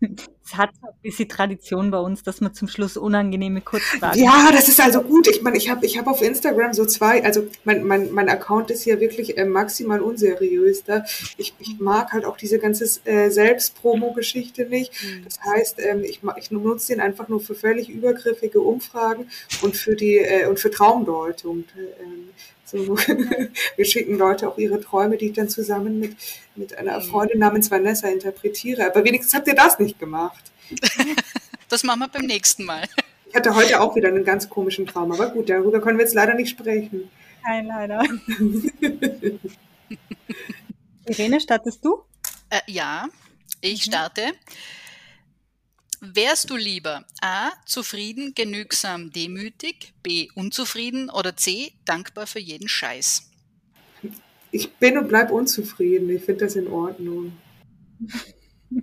[0.00, 4.68] Es hat ein bisschen Tradition bei uns, dass man zum Schluss unangenehme Kurzfragen Ja, das
[4.68, 5.26] ist also gut.
[5.28, 8.70] Ich meine, ich habe ich hab auf Instagram so zwei, also mein, mein, mein Account
[8.70, 10.84] ist ja wirklich äh, maximal unseriös.
[10.84, 11.04] Da.
[11.36, 14.92] Ich, ich mag halt auch diese ganze äh, Selbstpromo-Geschichte nicht.
[15.02, 15.24] Mhm.
[15.24, 19.28] Das heißt, ähm, ich, ich nutze den einfach nur für völlig übergriffige Umfragen
[19.62, 21.64] und für die äh, und für Traumdeutung.
[21.76, 22.30] Ähm,
[22.70, 22.96] so,
[23.76, 26.16] wir schicken Leute auch ihre Träume, die ich dann zusammen mit,
[26.54, 27.04] mit einer mhm.
[27.04, 28.86] Freundin namens Vanessa interpretiere.
[28.86, 30.52] Aber wenigstens habt ihr das nicht gemacht.
[31.70, 32.84] Das machen wir beim nächsten Mal.
[33.28, 36.14] Ich hatte heute auch wieder einen ganz komischen Traum, aber gut, darüber können wir jetzt
[36.14, 37.10] leider nicht sprechen.
[37.44, 38.02] Nein, leider.
[41.06, 42.04] Irene, startest du?
[42.48, 43.06] Äh, ja,
[43.60, 43.92] ich mhm.
[46.00, 47.50] Wärst du lieber A.
[47.66, 50.28] zufrieden, genügsam, demütig, B.
[50.34, 51.72] unzufrieden oder C.
[51.84, 53.30] dankbar für jeden Scheiß?
[54.50, 56.08] Ich bin und bleib unzufrieden.
[56.10, 57.32] Ich finde das in Ordnung.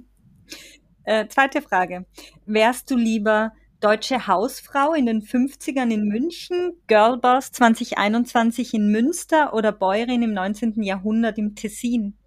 [1.05, 2.05] äh, zweite Frage.
[2.45, 9.71] Wärst du lieber deutsche Hausfrau in den 50ern in München, Girlboss 2021 in Münster oder
[9.71, 10.83] Bäuerin im 19.
[10.83, 12.17] Jahrhundert im Tessin?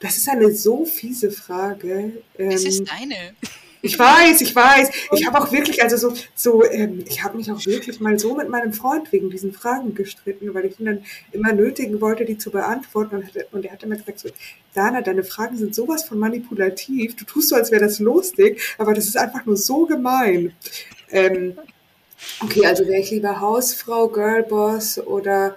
[0.00, 2.22] Das ist eine so fiese Frage.
[2.38, 3.34] Ähm, es ist deine.
[3.82, 4.90] Ich weiß, ich weiß.
[5.12, 8.34] Ich habe auch wirklich, also so, so, ähm, ich habe mich auch wirklich mal so
[8.34, 12.36] mit meinem Freund wegen diesen Fragen gestritten, weil ich ihn dann immer nötigen wollte, die
[12.36, 13.16] zu beantworten.
[13.16, 14.28] Und, hatte, und er hat immer gesagt, so,
[14.74, 17.16] Dana, deine Fragen sind sowas von manipulativ.
[17.16, 20.52] Du tust so, als wäre das lustig, aber das ist einfach nur so gemein.
[21.10, 21.56] Ähm,
[22.42, 25.56] okay, also wäre ich lieber Hausfrau, Girlboss oder,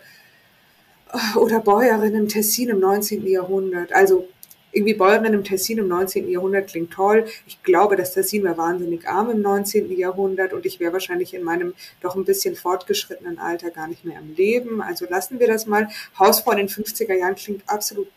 [1.35, 3.27] oder Bäuerin im Tessin im 19.
[3.27, 3.93] Jahrhundert.
[3.93, 4.27] Also
[4.73, 6.29] irgendwie Bäuerin im Tessin im 19.
[6.29, 7.25] Jahrhundert klingt toll.
[7.45, 9.95] Ich glaube, das Tessin war wahnsinnig arm im 19.
[9.97, 14.17] Jahrhundert und ich wäre wahrscheinlich in meinem doch ein bisschen fortgeschrittenen Alter gar nicht mehr
[14.17, 14.81] am Leben.
[14.81, 15.87] Also lassen wir das mal.
[16.17, 18.07] Hausfrau in den 50er Jahren klingt absolut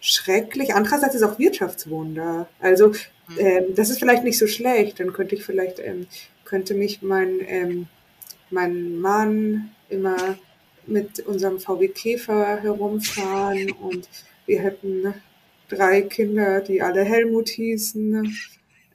[0.00, 0.74] schrecklich.
[0.74, 2.46] Andererseits ist auch Wirtschaftswunder.
[2.60, 2.94] Also mhm.
[3.38, 5.00] ähm, das ist vielleicht nicht so schlecht.
[5.00, 6.06] Dann könnte ich vielleicht, ähm,
[6.44, 7.86] könnte mich mein, ähm,
[8.50, 10.36] mein Mann immer
[10.86, 14.06] mit unserem VW Käfer herumfahren und
[14.44, 15.14] wir hätten
[15.68, 18.36] drei Kinder, die alle Helmut hießen.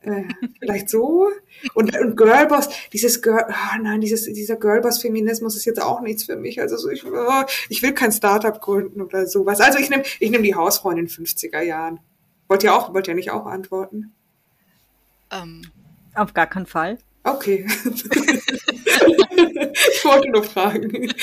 [0.02, 0.24] Äh,
[0.60, 1.30] vielleicht so.
[1.74, 6.38] Und, und Girlboss, dieses Girl, oh nein, dieses, dieser Girlboss-Feminismus ist jetzt auch nichts für
[6.38, 6.62] mich.
[6.62, 9.60] Also so, ich, oh, ich will kein Startup gründen oder sowas.
[9.60, 12.00] Also ich nehme ich nehm die Hausfrau in den 50er Jahren.
[12.48, 14.14] Wollt ihr auch, wollt ihr nicht auch antworten?
[15.32, 15.40] Um.
[15.40, 15.62] Ähm.
[16.16, 16.98] Auf gar keinen Fall.
[17.24, 17.68] Okay.
[17.86, 18.04] ich
[20.04, 21.14] wollte nur fragen.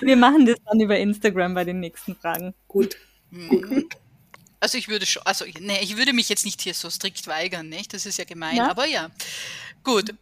[0.00, 2.52] Wir machen das dann über Instagram bei den nächsten Fragen.
[2.68, 2.98] Gut.
[3.30, 3.88] Mhm.
[4.60, 7.68] Also ich würde schon, also nee, ich würde mich jetzt nicht hier so strikt weigern,
[7.68, 7.94] nicht?
[7.94, 8.70] Das ist ja gemein, ja.
[8.70, 9.10] aber ja.
[9.82, 10.14] Gut.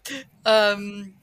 [0.45, 1.15] Ähm,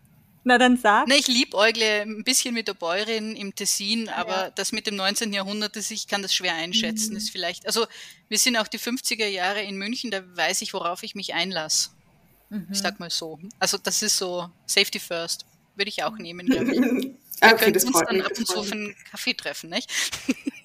[0.44, 1.08] Na dann sag.
[1.08, 4.50] Ne, ich liebäugle ein bisschen mit der Bäuerin im Tessin, aber ja.
[4.52, 5.32] das mit dem 19.
[5.32, 7.12] Jahrhundert, das, ich kann das schwer einschätzen.
[7.12, 7.18] Mhm.
[7.18, 7.88] Ist vielleicht, also
[8.28, 11.92] wir sind auch die 50er Jahre in München, da weiß ich, worauf ich mich einlasse.
[12.50, 12.68] Mhm.
[12.70, 13.40] Ich sag mal so.
[13.60, 15.46] Also das ist so Safety First.
[15.76, 16.82] Würde ich auch nehmen, glaube ich.
[16.82, 19.90] Wir okay, können uns dann ab und zu auf einen Kaffee treffen, nicht?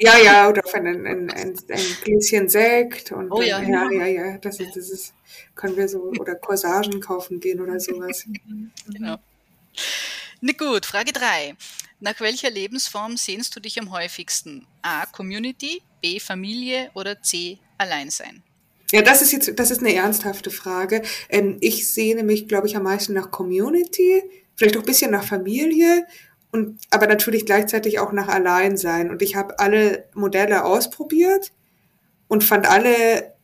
[0.03, 1.57] Ja, ja, oder auf ein, ein, ein, ein
[2.03, 5.13] Gläschen Sekt und oh, ja, ja, ja, ja, das ist, das ist,
[5.55, 8.25] können wir so, oder Corsagen kaufen gehen oder sowas.
[8.87, 9.17] Genau.
[10.41, 11.55] Na gut, Frage 3.
[12.01, 14.67] Nach welcher Lebensform sehnst du dich am häufigsten?
[14.81, 15.05] A.
[15.05, 16.19] Community, B.
[16.19, 17.59] Familie oder C.
[17.77, 18.43] Alleinsein?
[18.93, 21.03] Ja, das ist jetzt, das ist eine ernsthafte Frage.
[21.29, 24.23] Ähm, ich sehne mich, glaube ich, am meisten nach Community,
[24.57, 26.07] vielleicht auch ein bisschen nach Familie
[26.53, 29.11] und aber natürlich gleichzeitig auch nach Alleinsein.
[29.11, 31.53] Und ich habe alle Modelle ausprobiert
[32.29, 33.35] und fand alle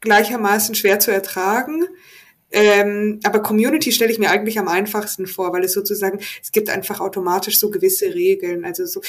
[0.00, 1.86] gleichermaßen schwer zu ertragen.
[2.50, 6.70] Ähm, aber Community stelle ich mir eigentlich am einfachsten vor, weil es sozusagen, es gibt
[6.70, 8.64] einfach automatisch so gewisse Regeln.
[8.64, 9.00] Also so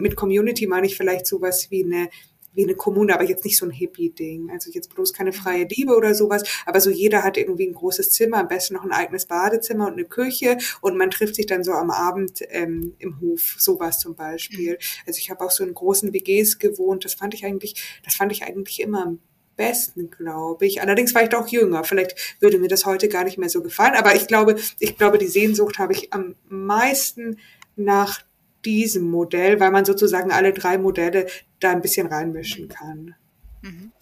[0.00, 2.08] mit Community meine ich vielleicht sowas wie eine
[2.52, 4.50] wie eine Kommune, aber jetzt nicht so ein Hippie-Ding.
[4.50, 8.10] Also jetzt bloß keine freie Liebe oder sowas, aber so jeder hat irgendwie ein großes
[8.10, 11.64] Zimmer, am besten noch ein eigenes Badezimmer und eine Küche und man trifft sich dann
[11.64, 14.72] so am Abend ähm, im Hof, sowas zum Beispiel.
[14.72, 15.06] Mhm.
[15.06, 18.32] Also ich habe auch so in großen WGs gewohnt, das fand ich eigentlich, das fand
[18.32, 19.20] ich eigentlich immer am
[19.58, 20.80] besten, glaube ich.
[20.80, 21.84] Allerdings war ich doch jünger.
[21.84, 23.94] Vielleicht würde mir das heute gar nicht mehr so gefallen.
[23.94, 27.38] Aber ich glaube, ich glaube, die Sehnsucht habe ich am meisten
[27.76, 28.22] nach
[28.64, 31.26] diesem Modell, weil man sozusagen alle drei Modelle
[31.60, 33.14] da ein bisschen reinmischen kann.
[33.62, 33.92] Mhm.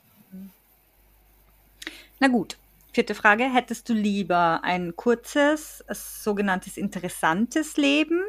[2.18, 2.56] Na gut,
[2.92, 3.44] vierte Frage.
[3.44, 8.22] Hättest du lieber ein kurzes, sogenanntes interessantes Leben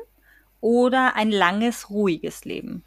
[0.59, 2.83] oder ein langes, ruhiges Leben?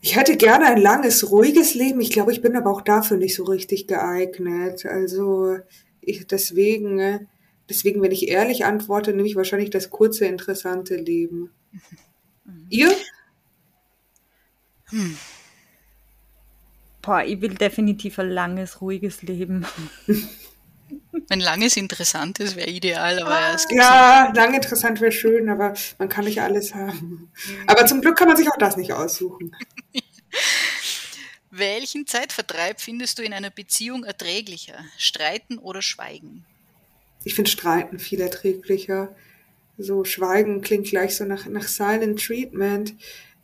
[0.00, 2.00] Ich hätte gerne ein langes, ruhiges Leben.
[2.00, 4.86] Ich glaube, ich bin aber auch dafür nicht so richtig geeignet.
[4.86, 5.58] Also
[6.00, 7.28] ich, deswegen,
[7.68, 11.50] deswegen, wenn ich ehrlich antworte, nehme ich wahrscheinlich das kurze, interessante Leben.
[12.52, 12.66] Mhm.
[12.68, 12.96] Ihr?
[14.90, 15.16] Hm.
[17.00, 19.66] Boah, ich will definitiv ein langes, ruhiges Leben.
[21.30, 26.24] Ein langes, interessantes wäre ideal, aber ah, ja, lang interessant wäre schön, aber man kann
[26.24, 27.32] nicht alles haben.
[27.66, 29.56] Aber zum Glück kann man sich auch das nicht aussuchen.
[31.50, 34.84] Welchen Zeitvertreib findest du in einer Beziehung erträglicher?
[34.98, 36.44] Streiten oder Schweigen?
[37.24, 39.14] Ich finde Streiten viel erträglicher.
[39.82, 42.94] So Schweigen klingt gleich so nach, nach Silent Treatment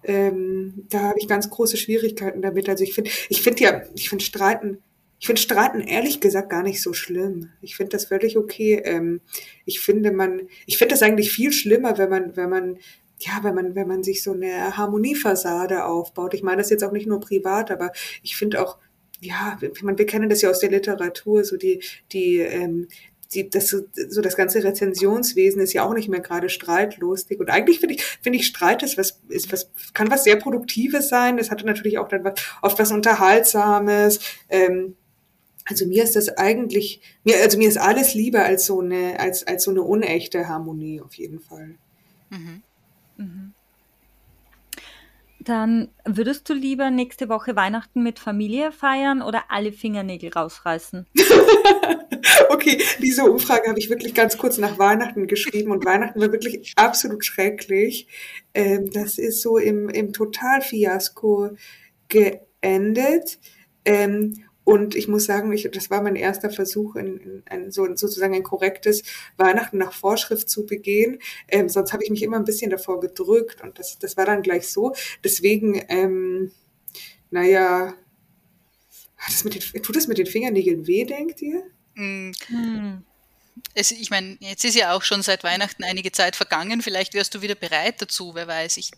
[0.05, 2.69] ähm, da habe ich ganz große Schwierigkeiten damit.
[2.69, 4.79] Also ich finde, ich finde ja, ich finde Streiten,
[5.19, 7.51] ich finde Streiten ehrlich gesagt gar nicht so schlimm.
[7.61, 8.81] Ich finde das völlig okay.
[8.85, 9.21] Ähm,
[9.65, 12.79] ich finde man, ich finde das eigentlich viel schlimmer, wenn man, wenn man
[13.21, 16.35] ja, wenn man, wenn man sich so eine Harmoniefassade aufbaut.
[16.35, 17.91] Ich meine das jetzt auch nicht nur privat, aber
[18.23, 18.79] ich finde auch,
[19.21, 21.83] ja, wir kennen das ja aus der Literatur, so die,
[22.13, 22.87] die, ähm,
[23.35, 27.39] die, das, so das ganze Rezensionswesen ist ja auch nicht mehr gerade streitlustig.
[27.41, 31.09] Und eigentlich finde ich, finde ich, Streit ist was, ist was, kann was sehr Produktives
[31.09, 31.39] sein.
[31.39, 34.21] Es hatte natürlich auch dann was, oft was Unterhaltsames.
[34.49, 34.97] Ähm,
[35.67, 39.47] also mir ist das eigentlich, mir, also mir ist alles lieber als so eine, als,
[39.47, 41.75] als so eine unechte Harmonie auf jeden Fall.
[42.31, 42.63] Mhm.
[43.19, 43.48] Mhm.
[45.49, 51.07] Dann würdest du lieber nächste Woche Weihnachten mit Familie feiern oder alle Fingernägel rausreißen?
[52.51, 56.75] okay, diese Umfrage habe ich wirklich ganz kurz nach Weihnachten geschrieben und Weihnachten war wirklich
[56.77, 58.09] absolut schrecklich.
[58.53, 61.57] Ähm, das ist so im, im Totalfiasko
[62.09, 63.39] geendet.
[63.87, 67.87] Ähm, und ich muss sagen, ich, das war mein erster Versuch, in, in ein, so,
[67.97, 69.03] sozusagen ein korrektes
[69.39, 71.21] Weihnachten nach Vorschrift zu begehen.
[71.49, 74.43] Ähm, sonst habe ich mich immer ein bisschen davor gedrückt und das, das war dann
[74.43, 74.95] gleich so.
[75.25, 76.53] Deswegen, ähm,
[77.31, 77.95] naja,
[79.27, 81.63] das mit den, tut das mit den Fingernägeln weh, denkt ihr?
[81.95, 82.33] Mm.
[82.49, 83.05] Hm.
[83.73, 86.83] Es, ich meine, jetzt ist ja auch schon seit Weihnachten einige Zeit vergangen.
[86.83, 88.77] Vielleicht wärst du wieder bereit dazu, wer weiß.
[88.77, 88.91] Ich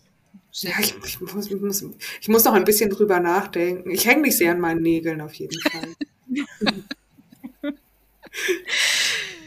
[0.51, 1.83] ja, ich, ich, muss, ich, muss,
[2.21, 3.89] ich muss noch ein bisschen drüber nachdenken.
[3.91, 5.95] Ich hänge mich sehr an meinen Nägeln auf jeden Fall.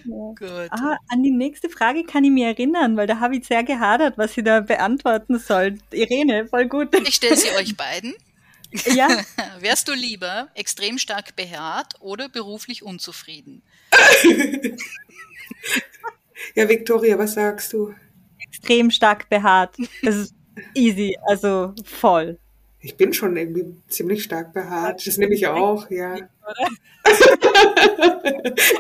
[0.07, 0.35] Ja.
[0.71, 4.19] Ah, an die nächste Frage kann ich mich erinnern, weil da habe ich sehr gehadert,
[4.19, 5.79] was sie da beantworten soll.
[5.93, 6.95] Irene, voll gut.
[7.07, 8.15] Ich stelle sie euch beiden.
[8.87, 9.07] Ja.
[9.61, 13.63] Wärst du lieber extrem stark behaart oder beruflich unzufrieden?
[16.57, 17.95] ja, Victoria, was sagst du?
[18.41, 19.77] Extrem stark behaart.
[20.03, 20.35] Das ist
[20.75, 22.39] Easy, also voll.
[22.81, 25.07] Ich bin schon irgendwie ziemlich stark behaart.
[25.07, 26.17] Das nehme ich auch, ja.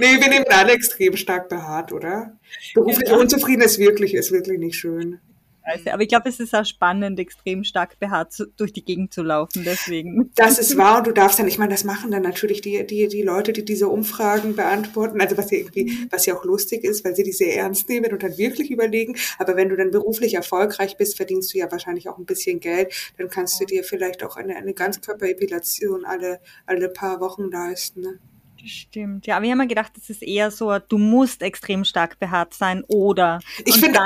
[0.01, 2.37] nee, wir nehmen alle extrem stark behaart, oder?
[2.75, 3.17] Beruflich ja.
[3.17, 5.21] unzufrieden ist wirklich, ist wirklich nicht schön.
[5.65, 5.93] Scheiße.
[5.93, 9.23] Aber ich glaube, es ist auch spannend, extrem stark behaart zu, durch die Gegend zu
[9.23, 9.63] laufen.
[9.65, 10.31] Deswegen.
[10.35, 13.09] Das ist wahr und du darfst dann, ich meine, das machen dann natürlich die, die,
[13.09, 15.21] die Leute, die diese Umfragen beantworten.
[15.21, 16.09] Also was ja irgendwie, mhm.
[16.11, 19.17] was ja auch lustig ist, weil sie die sehr ernst nehmen und dann wirklich überlegen.
[19.39, 22.93] Aber wenn du dann beruflich erfolgreich bist, verdienst du ja wahrscheinlich auch ein bisschen Geld.
[23.17, 28.03] Dann kannst du dir vielleicht auch eine, eine Ganzkörperepilation alle, alle paar Wochen leisten.
[28.03, 28.19] Ne?
[28.67, 32.55] Stimmt, ja, wir haben ja gedacht, es ist eher so, du musst extrem stark behaart
[32.55, 33.41] sein oder.
[33.65, 34.01] Ich finde,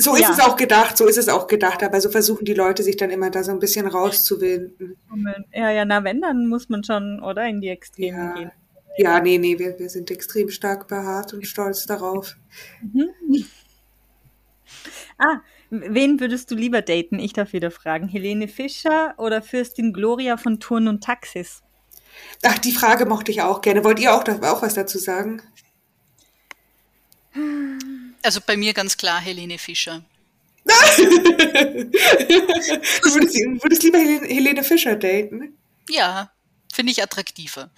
[0.00, 0.30] so ist ja.
[0.32, 3.10] es auch gedacht, so ist es auch gedacht, aber so versuchen die Leute sich dann
[3.10, 4.96] immer da so ein bisschen rauszuwinden.
[5.52, 8.34] Ja, ja, na wenn, dann muss man schon, oder, in die Extremen ja.
[8.34, 8.52] gehen.
[8.96, 12.36] Ja, nee, nee, wir, wir sind extrem stark behaart und stolz darauf.
[12.82, 13.10] Mhm.
[15.22, 17.18] Ah, wen würdest du lieber daten?
[17.18, 18.08] Ich darf wieder fragen.
[18.08, 21.62] Helene Fischer oder Fürstin Gloria von Turn und Taxis?
[22.42, 23.84] Ach, die Frage mochte ich auch gerne.
[23.84, 25.42] Wollt ihr auch, auch was dazu sagen?
[28.22, 30.04] Also bei mir ganz klar Helene Fischer.
[30.64, 30.72] du
[33.14, 35.56] würdest, würdest lieber Helene Fischer daten?
[35.88, 36.30] Ja,
[36.72, 37.70] finde ich attraktiver.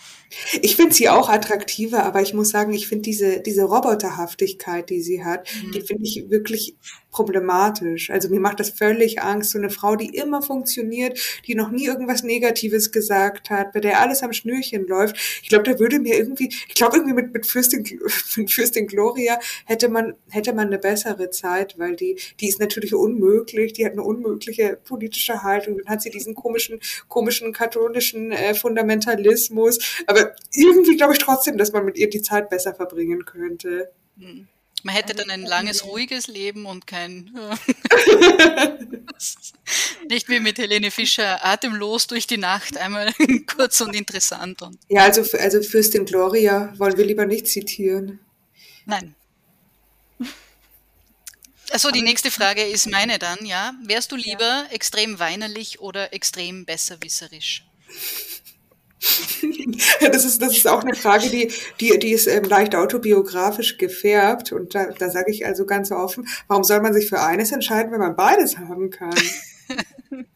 [0.61, 5.01] Ich finde sie auch attraktiver, aber ich muss sagen, ich finde diese, diese Roboterhaftigkeit, die
[5.01, 5.73] sie hat, mhm.
[5.73, 6.77] die finde ich wirklich
[7.13, 8.11] problematisch.
[8.11, 9.51] Also mir macht das völlig Angst.
[9.51, 14.01] So eine Frau, die immer funktioniert, die noch nie irgendwas Negatives gesagt hat, bei der
[14.01, 15.17] alles am Schnürchen läuft.
[15.43, 17.85] Ich glaube, da würde mir irgendwie, ich glaube irgendwie mit, mit Fürstin,
[18.37, 22.95] mit Fürstin Gloria hätte man, hätte man eine bessere Zeit, weil die, die ist natürlich
[22.95, 25.79] unmöglich, die hat eine unmögliche politische Haltung.
[25.79, 30.03] Dann hat sie diesen komischen, komischen katholischen äh, Fundamentalismus.
[30.07, 33.91] Aber irgendwie glaube ich trotzdem, dass man mit ihr die Zeit besser verbringen könnte.
[34.19, 34.49] Hm.
[34.85, 37.31] Man hätte dann ein langes, ruhiges Leben und kein.
[40.09, 43.13] nicht wie mit Helene Fischer, atemlos durch die Nacht, einmal
[43.47, 44.61] kurz und interessant.
[44.63, 48.19] Und ja, also, also Fürstin Gloria wollen wir lieber nicht zitieren.
[48.87, 49.15] Nein.
[51.73, 53.73] Achso, die nächste Frage ist meine dann, ja.
[53.85, 54.67] Wärst du lieber ja.
[54.71, 57.65] extrem weinerlich oder extrem besserwisserisch?
[60.01, 64.53] Das ist, das ist auch eine Frage, die, die, die ist ähm, leicht autobiografisch gefärbt.
[64.53, 67.93] Und da, da sage ich also ganz offen, warum soll man sich für eines entscheiden,
[67.93, 69.15] wenn man beides haben kann?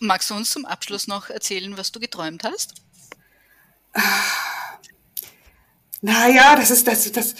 [0.00, 2.74] Magst du uns zum Abschluss noch erzählen, was du geträumt hast?
[6.02, 7.34] Naja, das ist das, das,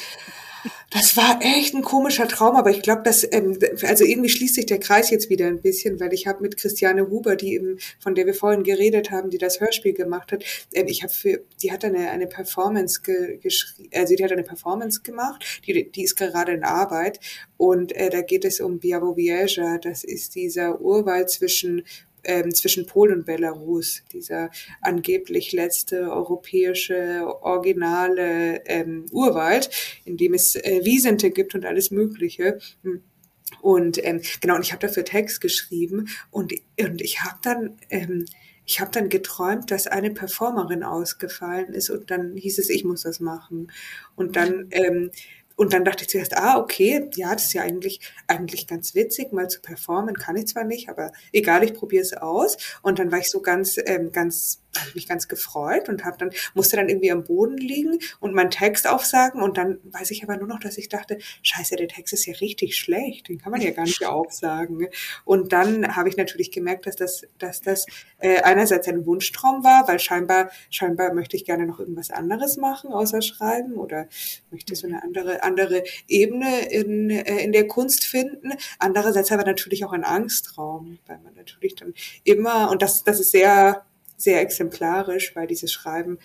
[0.95, 4.66] das war echt ein komischer Traum, aber ich glaube, dass ähm, also irgendwie schließt sich
[4.66, 8.14] der Kreis jetzt wieder ein bisschen, weil ich habe mit Christiane Huber, die eben, von
[8.14, 11.72] der wir vorhin geredet haben, die das Hörspiel gemacht hat, ähm, ich habe für, die
[11.72, 16.14] hat eine eine Performance ge, geschrieben, also die hat eine Performance gemacht, die die ist
[16.14, 17.18] gerade in Arbeit
[17.57, 21.82] und äh, da geht es um Biavo Vieja, das ist dieser Urwald zwischen
[22.25, 24.51] ähm, zwischen Polen und Belarus, dieser
[24.81, 29.70] angeblich letzte europäische originale ähm, Urwald,
[30.05, 32.59] in dem es äh, Wiesente gibt und alles Mögliche.
[32.83, 33.03] Hm.
[33.61, 38.25] Und ähm, genau, und ich habe dafür Text geschrieben und, und ich habe dann ähm,
[38.66, 43.20] ich dann geträumt, dass eine Performerin ausgefallen ist und dann hieß es, ich muss das
[43.20, 43.70] machen.
[44.16, 45.11] Und dann ähm,
[45.57, 49.32] und dann dachte ich zuerst, ah, okay, ja, das ist ja eigentlich, eigentlich ganz witzig,
[49.32, 52.57] mal zu performen, kann ich zwar nicht, aber egal, ich probiere es aus.
[52.82, 56.18] Und dann war ich so ganz, ähm, ganz habe ich mich ganz gefreut und habe
[56.18, 60.22] dann musste dann irgendwie am Boden liegen und meinen Text aufsagen und dann weiß ich
[60.22, 63.53] aber nur noch, dass ich dachte, scheiße, der Text ist ja richtig schlecht, den kann
[63.53, 64.89] man ja gar nicht aufsagen.
[65.25, 67.87] Und dann habe ich natürlich gemerkt, dass das, dass das
[68.18, 72.93] äh, einerseits ein Wunschtraum war, weil scheinbar scheinbar möchte ich gerne noch irgendwas anderes machen
[72.93, 74.09] außer schreiben oder
[74.51, 78.53] möchte so eine andere andere Ebene in äh, in der Kunst finden.
[78.79, 81.95] Andererseits aber natürlich auch ein Angstraum, weil man natürlich dann
[82.25, 83.85] immer und das das ist sehr
[84.17, 86.19] sehr exemplarisch, weil dieses Schreiben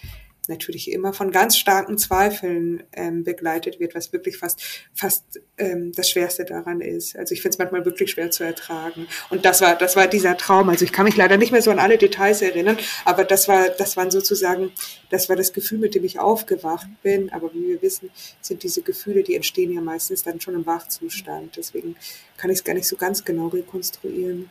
[0.50, 4.62] natürlich immer von ganz starken Zweifeln ähm, begleitet wird, was wirklich fast
[4.94, 7.16] fast ähm, das Schwerste daran ist.
[7.16, 9.08] Also ich finde es manchmal wirklich schwer zu ertragen.
[9.30, 10.68] Und das war das war dieser Traum.
[10.70, 13.70] Also ich kann mich leider nicht mehr so an alle Details erinnern, aber das war
[13.70, 14.72] das waren sozusagen
[15.10, 17.32] das war das Gefühl, mit dem ich aufgewacht bin.
[17.32, 18.10] Aber wie wir wissen,
[18.42, 21.56] sind diese Gefühle, die entstehen ja meistens dann schon im Wachzustand.
[21.56, 21.96] Deswegen
[22.38, 24.50] kann ich es gar nicht so ganz genau rekonstruieren.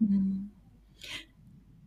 [0.00, 0.50] Mhm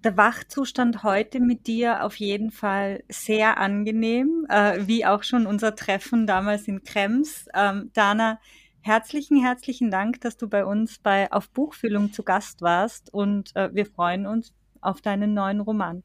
[0.04, 5.76] der Wachzustand heute mit dir auf jeden Fall sehr angenehm, äh, wie auch schon unser
[5.76, 7.46] Treffen damals in Krems.
[7.54, 8.40] Ähm, Dana,
[8.82, 13.70] herzlichen, herzlichen Dank, dass du bei uns bei Auf Buchfüllung zu Gast warst und äh,
[13.74, 16.04] wir freuen uns auf deinen neuen Roman.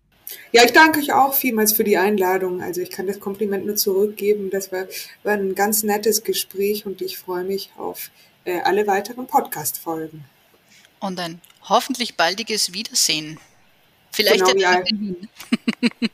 [0.52, 2.62] Ja, ich danke euch auch vielmals für die Einladung.
[2.62, 4.50] Also ich kann das Kompliment nur zurückgeben.
[4.50, 4.86] Das war,
[5.22, 8.10] war ein ganz nettes Gespräch und ich freue mich auf
[8.44, 10.24] äh, alle weiteren Podcast-Folgen.
[10.98, 13.38] Und ein hoffentlich baldiges Wiedersehen.
[14.14, 14.72] Vielleicht genau, ja.
[14.86, 15.28] in Wien.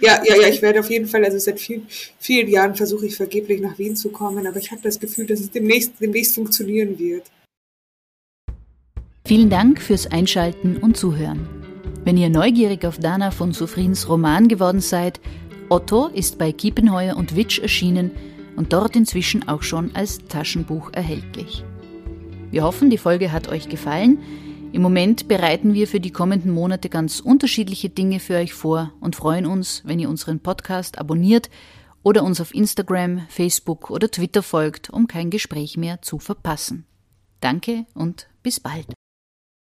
[0.00, 1.88] Ja, ja, ja, ich werde auf jeden Fall, also seit vielen,
[2.20, 5.40] vielen Jahren versuche ich vergeblich nach Wien zu kommen, aber ich habe das Gefühl, dass
[5.40, 7.24] es demnächst, demnächst funktionieren wird.
[9.26, 11.48] Vielen Dank fürs Einschalten und Zuhören.
[12.04, 15.20] Wenn ihr neugierig auf Dana von Soufrins Roman geworden seid,
[15.68, 18.12] Otto ist bei Kiepenheuer und Witsch erschienen
[18.54, 21.64] und dort inzwischen auch schon als Taschenbuch erhältlich.
[22.50, 24.18] Wir hoffen, die Folge hat euch gefallen.
[24.70, 29.16] Im Moment bereiten wir für die kommenden Monate ganz unterschiedliche Dinge für euch vor und
[29.16, 31.48] freuen uns, wenn ihr unseren Podcast abonniert
[32.02, 36.86] oder uns auf Instagram, Facebook oder Twitter folgt, um kein Gespräch mehr zu verpassen.
[37.40, 38.97] Danke und bis bald.